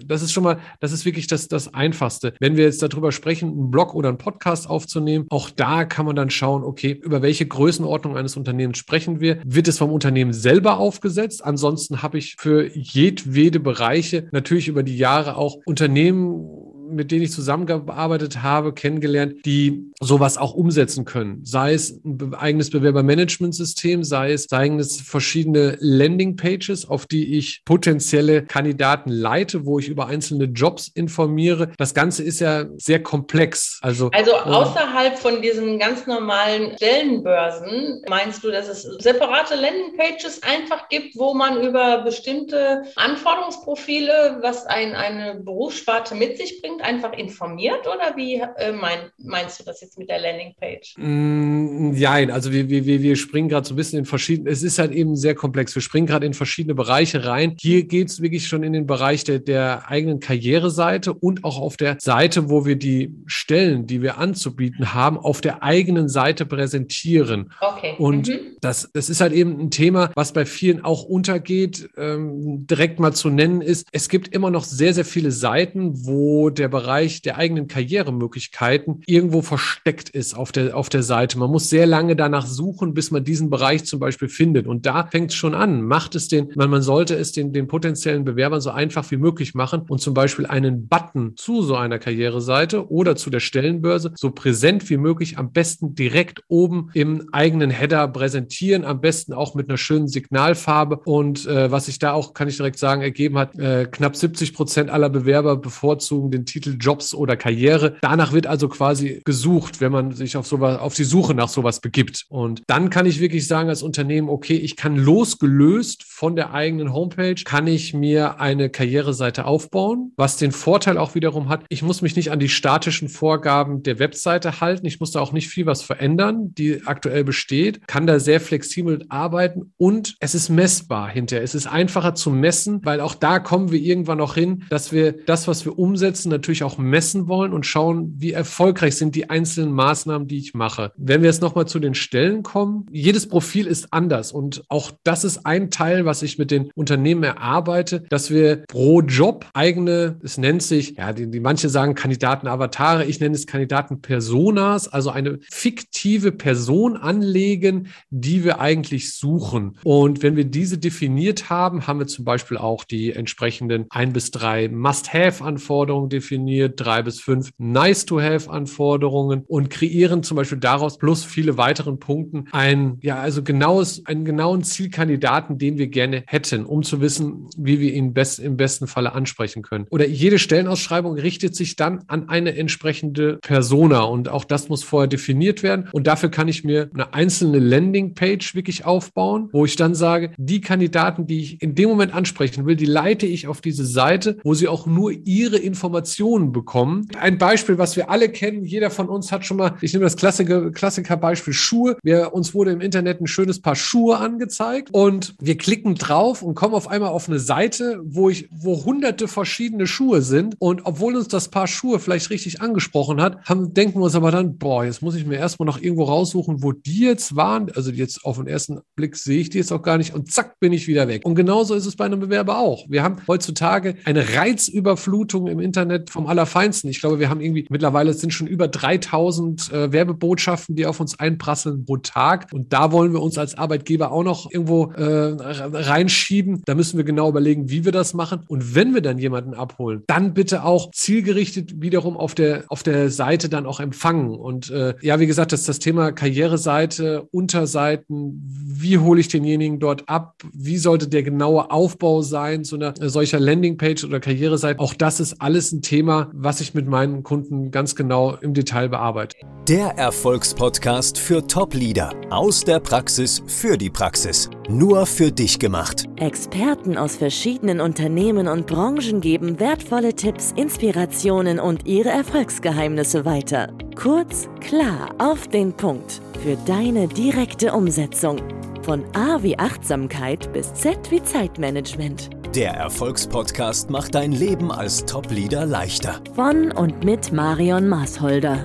Das 0.06 0.23
ist 0.23 0.33
schon 0.33 0.45
mal, 0.45 0.59
das 0.80 0.92
ist 0.92 1.04
wirklich 1.04 1.26
das, 1.26 1.49
das 1.49 1.73
Einfachste. 1.73 2.35
Wenn 2.40 2.56
wir 2.56 2.64
jetzt 2.64 2.83
darüber 2.83 3.12
sprechen, 3.12 3.50
einen 3.50 3.71
Blog 3.71 3.95
oder 3.95 4.09
einen 4.09 4.18
Podcast 4.18 4.68
aufzunehmen, 4.68 5.26
auch 5.30 5.50
da 5.50 5.85
kann 5.85 6.06
man 6.06 6.16
dann 6.16 6.30
schauen, 6.30 6.64
okay, 6.64 6.92
über 6.92 7.23
welche 7.23 7.47
Größenordnung 7.47 8.16
eines 8.16 8.37
Unternehmens 8.37 8.78
sprechen 8.78 9.21
wir? 9.21 9.38
Wird 9.45 9.68
es 9.68 9.78
vom 9.78 9.92
Unternehmen 9.92 10.33
selber 10.33 10.78
aufgesetzt? 10.78 11.45
Ansonsten 11.45 12.02
habe 12.02 12.18
ich 12.18 12.37
für 12.38 12.68
jedwede 12.75 13.61
Bereiche 13.61 14.16
natürlich 14.33 14.69
über 14.69 14.83
die 14.83 14.97
Jahre 14.97 15.37
auch 15.37 15.57
Unternehmen 15.65 16.66
mit 16.88 17.11
denen 17.11 17.23
ich 17.23 17.33
zusammengearbeitet 17.33 18.43
habe, 18.43 18.73
kennengelernt, 18.73 19.45
die 19.45 19.90
sowas 20.00 20.38
auch 20.38 20.55
umsetzen 20.55 21.05
können. 21.05 21.40
Sei 21.45 21.75
es 21.75 22.00
ein 22.05 22.35
eigenes 22.35 22.71
Bewerbermanagementsystem, 22.71 24.05
sei 24.05 24.33
es 24.33 24.50
eigenes 24.52 25.00
verschiedene 25.00 25.76
Landingpages, 25.81 26.88
auf 26.88 27.07
die 27.07 27.37
ich 27.37 27.62
potenzielle 27.64 28.45
Kandidaten 28.45 29.11
leite, 29.11 29.66
wo 29.66 29.78
ich 29.78 29.88
über 29.88 30.07
einzelne 30.07 30.45
Jobs 30.45 30.88
informiere. 30.95 31.73
Das 31.78 31.95
Ganze 31.95 32.23
ist 32.23 32.40
ja 32.40 32.66
sehr 32.76 33.02
komplex. 33.02 33.78
Also, 33.83 34.11
also 34.12 34.33
äh, 34.33 34.35
außerhalb 34.35 35.19
von 35.19 35.43
diesen 35.43 35.78
ganz 35.78 36.07
normalen 36.07 36.76
Stellenbörsen, 36.76 38.02
meinst 38.09 38.45
du, 38.45 38.50
dass 38.50 38.69
es 38.69 38.83
separate 38.83 39.55
Landingpages 39.55 40.43
einfach 40.43 40.88
gibt, 40.88 41.16
wo 41.16 41.35
man 41.35 41.62
über 41.62 42.02
bestimmte 42.02 42.83
Anforderungsprofile, 42.97 44.38
was 44.40 44.66
ein, 44.66 44.95
eine 44.95 45.37
Berufssparte 45.37 46.14
mit 46.14 46.38
sich 46.38 46.61
bringt, 46.61 46.75
Punkt 46.76 46.85
einfach 46.85 47.12
informiert 47.12 47.87
oder 47.87 48.16
wie 48.16 48.35
äh, 48.37 48.73
mein, 48.73 49.11
meinst 49.18 49.61
du 49.61 49.64
das 49.64 49.80
jetzt 49.80 49.99
mit 49.99 50.09
der 50.09 50.21
Landingpage? 50.21 50.95
Mm, 50.99 51.92
nein, 51.92 52.30
also 52.30 52.52
wir, 52.52 52.68
wir, 52.68 52.85
wir 52.85 53.16
springen 53.16 53.49
gerade 53.49 53.66
so 53.66 53.75
ein 53.75 53.76
bisschen 53.76 54.00
in 54.00 54.04
verschiedene, 54.04 54.50
es 54.50 54.62
ist 54.62 54.78
halt 54.78 54.92
eben 54.92 55.16
sehr 55.16 55.35
komplex. 55.35 55.75
Wir 55.75 55.83
springen 55.83 56.06
gerade 56.06 56.26
in 56.26 56.35
verschiedene 56.35 56.75
Bereiche 56.75 57.25
rein. 57.25 57.56
Hier 57.59 57.85
geht 57.85 58.09
es 58.09 58.21
wirklich 58.21 58.47
schon 58.47 58.62
in 58.62 58.73
den 58.73 58.87
Bereich 58.87 59.25
der, 59.25 59.38
der 59.38 59.88
eigenen 59.88 60.21
Karriereseite 60.21 61.14
und 61.14 61.45
auch 61.45 61.61
auf 61.61 61.76
der 61.76 61.97
Seite, 62.00 62.50
wo 62.50 62.66
wir 62.66 62.76
die 62.76 63.14
Stellen, 63.26 63.87
die 63.87 64.02
wir 64.02 64.18
anzubieten 64.18 64.95
haben, 64.95 65.18
auf 65.18 65.40
der 65.40 65.62
eigenen 65.62 66.09
Seite 66.09 66.47
präsentieren. 66.47 67.52
Okay. 67.61 67.95
Und 67.99 68.28
mhm. 68.28 68.56
das, 68.61 68.90
das 68.92 69.09
ist 69.09 69.21
halt 69.21 69.33
eben 69.33 69.59
ein 69.61 69.71
Thema, 69.71 70.11
was 70.14 70.33
bei 70.33 70.45
vielen 70.45 70.85
auch 70.85 71.04
untergeht, 71.04 71.88
ähm, 71.97 72.66
direkt 72.66 73.00
mal 73.00 73.12
zu 73.12 73.30
nennen 73.30 73.61
ist, 73.61 73.87
es 73.92 74.09
gibt 74.09 74.28
immer 74.28 74.50
noch 74.50 74.64
sehr, 74.64 74.95
sehr 74.95 75.04
viele 75.04 75.30
Seiten, 75.30 76.06
wo 76.06 76.50
der 76.50 76.66
Bereich 76.69 77.23
der 77.23 77.37
eigenen 77.37 77.69
Karrieremöglichkeiten 77.69 79.03
irgendwo 79.07 79.43
versteckt 79.43 80.09
ist 80.09 80.35
auf 80.35 80.53
der, 80.53 80.77
auf 80.77 80.89
der 80.89 81.03
Seite. 81.03 81.39
Man 81.39 81.51
muss 81.51 81.71
sehr 81.71 81.87
lange 81.87 82.17
danach 82.17 82.47
suchen, 82.47 82.95
bis 82.95 83.11
man 83.11 83.25
diesen 83.25 83.51
Bereich 83.51 83.85
zum 83.85 84.01
Beispiel 84.01 84.29
findet. 84.29 84.67
Und 84.67 84.87
da 84.87 85.07
fängt 85.07 85.31
es 85.31 85.37
schon 85.37 85.55
an. 85.55 85.83
Macht 85.83 86.15
es 86.15 86.29
den, 86.29 86.53
man, 86.57 86.71
man 86.71 86.83
sollte 86.83 87.15
es 87.15 87.33
den, 87.33 87.53
den 87.53 87.67
potenziellen 87.69 88.25
Bewerbern 88.25 88.61
so 88.61 88.71
einfach 88.71 89.11
wie 89.11 89.17
möglich 89.17 89.55
machen 89.55 89.83
und 89.89 90.01
zum 90.01 90.15
Beispiel 90.15 90.47
einen 90.47 90.89
Button 90.89 91.37
zu 91.37 91.63
so 91.63 91.77
einer 91.77 91.99
Karriereseite 91.99 92.91
oder 92.91 93.17
zu 93.17 93.31
der 93.31 93.41
Stellenbörse 93.41 94.13
so 94.17 94.31
präsent 94.31 94.89
wie 94.91 94.97
möglich 94.97 95.39
am 95.39 95.53
besten 95.53 95.95
direkt 95.95 96.43
oben 96.49 96.91
im 96.95 97.29
eigenen 97.33 97.71
Header 97.71 98.09
präsentieren, 98.09 98.85
am 98.85 99.01
besten 99.01 99.33
auch 99.33 99.55
mit 99.55 99.69
einer 99.69 99.79
schönen 99.79 100.09
Signalfarbe. 100.09 101.01
Und 101.05 101.47
äh, 101.47 101.71
was 101.71 101.87
sich 101.87 101.99
da 101.99 102.13
auch, 102.13 102.35
kann 102.35 102.49
ich 102.49 102.57
direkt 102.57 102.79
sagen, 102.79 103.03
ergeben 103.03 103.39
hat, 103.39 103.59
äh, 103.59 103.87
knapp 103.91 104.17
70 104.17 104.55
Prozent 104.55 104.91
aller 104.91 105.09
Bewerber 105.09 105.57
bevorzugen 105.57 106.31
den 106.31 106.47
Titel 106.47 106.56
Jobs 106.61 107.15
oder 107.15 107.37
Karriere. 107.37 107.97
Danach 108.01 108.33
wird 108.33 108.47
also 108.47 108.69
quasi 108.69 109.21
gesucht, 109.25 109.81
wenn 109.81 109.93
man 109.93 110.13
sich 110.13 110.37
auf 110.37 110.47
sowas, 110.47 110.79
auf 110.79 110.95
die 110.95 111.05
Suche 111.05 111.35
nach 111.35 111.49
sowas 111.49 111.81
begibt. 111.81 112.25
Und 112.29 112.63
dann 112.67 112.91
kann 112.91 113.07
ich 113.07 113.21
wirklich 113.21 113.47
sagen 113.47 113.69
als 113.69 113.83
Unternehmen, 113.83 114.29
okay, 114.29 114.57
ich 114.57 114.77
kann 114.77 114.97
losgelöst 114.97 116.05
von 116.05 116.37
der 116.37 116.53
eigenen 116.53 116.93
Homepage, 116.93 117.43
kann 117.45 117.67
ich 117.67 117.95
mir 117.95 118.41
eine 118.41 118.71
Karriereseite 118.71 119.45
aufbauen, 119.45 120.13
was 120.17 120.37
den 120.37 120.53
Vorteil 120.53 120.99
auch 120.99 121.15
wiederum 121.15 121.49
hat, 121.49 121.65
ich 121.69 121.83
muss 121.83 122.03
mich 122.03 122.17
nicht 122.17 122.31
an 122.31 122.39
die 122.39 122.49
statischen 122.49 123.09
Vorgaben 123.09 123.83
der 123.83 123.99
Webseite 123.99 124.61
halten. 124.61 124.87
Ich 124.87 125.01
muss 125.01 125.13
da 125.13 125.21
auch 125.21 125.33
nicht 125.33 125.49
viel 125.49 125.67
was 125.67 125.83
verändern, 125.83 126.55
die 126.55 126.83
aktuell 126.87 127.25
besteht, 127.25 127.87
kann 127.87 128.07
da 128.07 128.19
sehr 128.19 128.41
flexibel 128.41 129.05
arbeiten 129.09 129.73
und 129.77 130.17
es 130.21 130.35
ist 130.35 130.49
messbar 130.49 131.09
hinterher. 131.09 131.45
Es 131.45 131.55
ist 131.55 131.67
einfacher 131.67 132.15
zu 132.15 132.31
messen, 132.31 132.81
weil 132.85 133.01
auch 133.01 133.15
da 133.15 133.39
kommen 133.39 133.73
wir 133.73 133.81
irgendwann 133.81 134.19
noch 134.19 134.35
hin, 134.35 134.65
dass 134.71 134.93
wir 134.93 135.13
das, 135.13 135.49
was 135.49 135.65
wir 135.65 135.79
umsetzen, 135.79 136.31
natürlich 136.31 136.46
auch 136.62 136.79
messen 136.79 137.29
wollen 137.29 137.53
und 137.53 137.67
schauen, 137.67 138.15
wie 138.17 138.33
erfolgreich 138.33 138.97
sind 138.97 139.15
die 139.15 139.31
einzelnen 139.31 139.73
Maßnahmen, 139.73 140.29
die 140.29 140.38
ich 140.38 140.55
mache. 140.55 140.93
Wenn 140.97 141.23
wir 141.23 141.29
jetzt 141.29 141.43
nochmal 141.43 141.67
zu 141.67 141.79
den 141.79 141.95
Stellen 141.95 142.43
kommen, 142.43 142.87
jedes 142.91 143.29
Profil 143.29 143.67
ist 143.67 143.93
anders 143.93 144.33
und 144.33 144.65
auch 144.69 144.91
das 145.05 145.25
ist 145.25 145.47
ein 145.47 145.71
Teil, 145.71 146.05
was 146.05 146.23
ich 146.23 146.38
mit 146.38 146.50
den 146.50 146.71
Unternehmen 146.75 147.23
erarbeite, 147.23 148.05
dass 148.09 148.31
wir 148.31 148.65
pro 148.69 149.00
Job 149.00 149.47
eigene, 149.55 150.19
es 150.23 150.38
nennt 150.38 150.62
sich, 150.62 150.97
ja, 150.97 151.12
die, 151.12 151.31
die 151.31 151.41
manche 151.41 151.69
sagen 151.69 151.95
Kandidaten-Avatare, 151.95 153.05
ich 153.05 153.21
nenne 153.21 153.35
es 153.35 153.47
Kandidaten-Personas, 153.47 154.88
also 154.88 155.11
eine 155.11 155.38
fiktive 155.50 156.33
Person 156.33 156.97
anlegen, 156.97 157.88
die 158.11 158.45
wir 158.45 158.61
eigentlich 158.61 159.15
suchen. 159.15 159.79
Und 159.85 160.23
wenn 160.23 160.37
wir 160.37 160.45
diese 160.45 160.79
definiert 160.79 161.50
haben, 161.50 161.87
haben 161.87 161.99
wir 161.99 162.07
zum 162.07 162.25
Beispiel 162.25 162.57
auch 162.57 162.85
die 162.85 163.12
entsprechenden 163.12 163.87
ein 163.91 164.12
bis 164.12 164.31
drei 164.31 164.69
Must-Have-Anforderungen 164.69 166.09
definiert, 166.09 166.36
drei 166.45 167.02
bis 167.02 167.21
fünf 167.21 167.50
Nice-to-Have-Anforderungen 167.59 169.45
und 169.47 169.71
kreieren 169.71 170.23
zum 170.23 170.37
Beispiel 170.37 170.59
daraus 170.59 170.99
plus 170.99 171.25
viele 171.25 171.57
weiteren 171.57 171.99
Punkten 171.99 172.47
ein, 172.52 172.99
ja, 173.02 173.16
also 173.16 173.43
genaues, 173.43 174.05
einen 174.07 174.25
genauen 174.25 174.62
Zielkandidaten, 174.62 175.59
den 175.59 175.78
wir 175.78 175.88
gerne 175.88 176.25
hätten, 176.26 176.64
um 176.64 176.83
zu 176.83 177.00
wissen, 177.00 177.49
wie 177.57 177.81
wir 177.81 177.93
ihn 177.93 178.12
best, 178.12 178.38
im 178.38 178.57
besten 178.57 178.87
Falle 178.87 179.12
ansprechen 179.12 179.62
können. 179.62 179.87
Oder 179.90 180.07
jede 180.07 180.38
Stellenausschreibung 180.38 181.14
richtet 181.14 181.55
sich 181.55 181.76
dann 181.76 182.05
an 182.07 182.28
eine 182.28 182.57
entsprechende 182.57 183.38
Persona 183.43 184.02
und 184.02 184.28
auch 184.28 184.45
das 184.45 184.69
muss 184.69 184.83
vorher 184.83 185.09
definiert 185.09 185.62
werden. 185.62 185.88
Und 185.93 186.07
dafür 186.07 186.31
kann 186.31 186.49
ich 186.49 186.64
mir 186.64 186.90
eine 186.93 187.14
einzelne 187.14 187.59
Landingpage 187.59 188.55
wirklich 188.55 188.85
aufbauen, 188.85 189.49
wo 189.52 189.64
ich 189.64 189.76
dann 189.76 189.95
sage, 189.95 190.33
die 190.37 190.61
Kandidaten, 190.61 191.26
die 191.26 191.40
ich 191.40 191.62
in 191.62 191.75
dem 191.75 191.88
Moment 191.88 192.14
ansprechen 192.14 192.66
will, 192.66 192.76
die 192.76 192.87
leite 192.87 193.26
ich 193.26 193.49
auf 193.49 193.61
diese 193.61 193.87
Seite, 193.87 194.38
wo 194.45 194.55
sie 194.55 194.69
auch 194.69 194.87
nur 194.87 195.12
ihre 195.25 195.57
Informationen 195.57 196.25
bekommen. 196.26 197.09
Ein 197.21 197.38
Beispiel, 197.38 197.78
was 197.78 197.97
wir 197.97 198.11
alle 198.11 198.28
kennen, 198.28 198.64
jeder 198.64 198.90
von 198.90 199.09
uns 199.09 199.30
hat 199.30 199.45
schon 199.45 199.56
mal, 199.56 199.76
ich 199.80 199.92
nehme 199.92 200.04
das 200.04 200.16
Klassiker, 200.16 200.71
Klassikerbeispiel 200.73 201.54
Schuhe. 201.54 201.97
Wir, 202.02 202.35
uns 202.35 202.54
wurde 202.54 202.73
im 202.73 202.80
Internet 202.80 203.21
ein 203.21 203.26
schönes 203.26 203.61
Paar 203.61 203.76
Schuhe 203.76 204.18
angezeigt 204.18 204.88
und 204.92 205.35
wir 205.40 205.56
klicken 205.56 205.95
drauf 205.95 206.42
und 206.42 206.54
kommen 206.54 206.75
auf 206.75 206.88
einmal 206.88 207.11
auf 207.11 207.28
eine 207.28 207.38
Seite, 207.38 208.00
wo 208.04 208.28
ich, 208.28 208.49
wo 208.50 208.85
hunderte 208.85 209.28
verschiedene 209.28 209.87
Schuhe 209.87 210.23
sind. 210.23 210.56
Und 210.59 210.85
obwohl 210.85 211.16
uns 211.16 211.28
das 211.28 211.49
Paar 211.49 211.66
Schuhe 211.66 211.99
vielleicht 211.99 212.30
richtig 212.30 212.61
angesprochen 212.61 213.21
hat, 213.21 213.45
haben, 213.45 213.73
denken 213.75 214.00
wir 214.00 214.04
uns 214.04 214.14
aber 214.14 214.30
dann, 214.30 214.59
boah, 214.59 214.85
jetzt 214.85 215.02
muss 215.02 215.14
ich 215.14 215.26
mir 215.26 215.37
erstmal 215.37 215.66
noch 215.66 215.80
irgendwo 215.80 216.04
raussuchen, 216.04 216.62
wo 216.62 216.73
die 216.73 217.00
jetzt 217.00 217.37
waren. 217.37 217.71
Also 217.75 217.90
jetzt 217.90 218.25
auf 218.25 218.37
den 218.37 218.47
ersten 218.47 218.80
Blick 218.97 219.16
sehe 219.16 219.40
ich 219.40 219.50
die 219.50 219.59
jetzt 219.59 219.73
auch 219.73 219.83
gar 219.83 219.99
nicht 219.99 220.14
und 220.14 220.33
zack, 220.33 220.59
bin 220.59 220.73
ich 220.73 220.88
wieder 220.88 221.09
weg. 221.09 221.23
Und 221.25 221.35
genauso 221.35 221.75
ist 221.75 221.86
es 221.86 221.97
bei 221.97 222.04
einem 222.04 222.21
Bewerber 222.21 222.58
auch. 222.58 222.86
Wir 222.89 223.02
haben 223.02 223.19
heutzutage 223.28 223.97
eine 224.04 224.34
Reizüberflutung 224.34 225.47
im 225.47 225.60
Internet 225.60 226.10
vom 226.17 226.26
Allerfeinsten. 226.26 226.89
Ich 226.91 227.00
glaube, 227.00 227.21
wir 227.21 227.29
haben 227.29 227.41
irgendwie 227.41 227.67
mittlerweile 227.69 228.13
sind 228.15 228.33
schon 228.33 228.47
über 228.47 228.69
3000 228.69 229.73
äh, 229.73 229.93
Werbebotschaften, 229.93 230.75
die 230.75 230.87
auf 230.87 230.99
uns 230.99 231.19
einprasseln 231.19 231.85
pro 231.85 231.99
Tag. 231.99 232.49
Und 232.52 232.73
da 232.73 232.91
wollen 232.91 233.13
wir 233.13 233.23
uns 233.23 233.37
als 233.39 233.57
Arbeitgeber 233.57 234.13
auch 234.13 234.25
noch 234.25 234.50
irgendwo 234.50 234.93
äh, 234.93 235.37
reinschieben. 235.39 236.63
Da 236.65 236.75
müssen 236.75 236.97
wir 236.97 237.05
genau 237.05 237.29
überlegen, 237.29 237.69
wie 237.69 237.85
wir 237.85 237.93
das 237.93 238.15
machen. 238.15 238.41
Und 238.49 238.75
wenn 238.75 238.95
wir 238.95 239.02
dann 239.02 239.19
jemanden 239.19 239.55
abholen, 239.55 240.05
dann 240.07 240.33
bitte 240.33 240.65
auch 240.65 240.91
zielgerichtet 240.93 241.83
wiederum 241.83 242.17
auf 242.17 242.35
der, 242.35 242.65
auf 242.69 242.83
der 242.83 243.11
Seite 243.11 243.49
dann 243.50 243.67
auch 243.67 243.81
empfangen. 243.81 244.31
Und 244.31 244.71
äh, 244.71 244.95
ja, 245.02 245.21
wie 245.21 245.26
gesagt, 245.26 245.52
das 245.52 245.61
ist 245.61 245.69
das 245.69 245.79
Thema 245.79 246.13
Karriereseite, 246.13 247.29
Unterseiten. 247.31 248.43
Wie 248.43 248.99
hole 248.99 249.21
ich 249.21 249.29
denjenigen 249.29 249.81
dort 249.81 250.09
ab? 250.09 250.37
Wie 250.52 250.79
sollte 250.79 251.09
der 251.09 251.23
genaue 251.23 251.71
Aufbau 251.71 252.23
sein, 252.23 252.65
so 252.65 252.76
einer 252.76 252.95
solcher 252.99 253.39
Landingpage 253.39 254.05
oder 254.05 254.19
Karriereseite? 254.19 254.81
Auch 254.81 254.95
das 254.95 255.21
ist 255.21 255.43
alles 255.43 255.73
ein 255.73 255.83
Thema, 255.83 255.96
was 256.04 256.61
ich 256.61 256.75
mit 256.75 256.87
meinen 256.89 257.23
Kunden 257.23 257.71
ganz 257.71 257.95
genau 257.95 258.37
im 258.41 258.54
Detail 258.54 258.89
bearbeite. 258.89 259.37
Der 259.69 259.99
Erfolgspodcast 259.99 261.19
für 261.19 261.47
Top-Leader 261.47 262.13
aus 262.30 262.65
der 262.65 262.80
Praxis 262.80 263.43
für 263.47 263.76
die 263.76 263.91
Praxis. 263.91 264.50
Nur 264.69 265.06
für 265.06 265.32
dich 265.32 265.59
gemacht. 265.59 266.04
Experten 266.17 266.97
aus 266.97 267.17
verschiedenen 267.17 267.80
Unternehmen 267.80 268.49
und 268.49 268.67
Branchen 268.67 269.21
geben 269.21 269.59
wertvolle 269.59 270.15
Tipps, 270.15 270.52
Inspirationen 270.56 271.59
und 271.59 271.87
ihre 271.87 272.11
Erfolgsgeheimnisse 272.11 273.25
weiter. 273.25 273.73
Kurz, 273.97 274.49
klar, 274.61 275.15
auf 275.19 275.49
den 275.49 275.73
Punkt. 275.73 276.21
Für 276.43 276.56
deine 276.67 277.09
direkte 277.09 277.73
Umsetzung. 277.73 278.39
Von 278.82 279.04
A 279.15 279.43
wie 279.43 279.59
Achtsamkeit 279.59 280.52
bis 280.52 280.73
Z 280.75 281.11
wie 281.11 281.23
Zeitmanagement. 281.23 282.30
Der 282.56 282.71
Erfolgspodcast 282.71 283.90
macht 283.90 284.14
dein 284.14 284.32
Leben 284.32 284.73
als 284.73 285.04
Top-Leader 285.04 285.66
leichter. 285.66 286.23
Von 286.34 286.73
und 286.73 287.04
mit 287.04 287.30
Marion 287.30 287.86
Maasholder. 287.86 288.64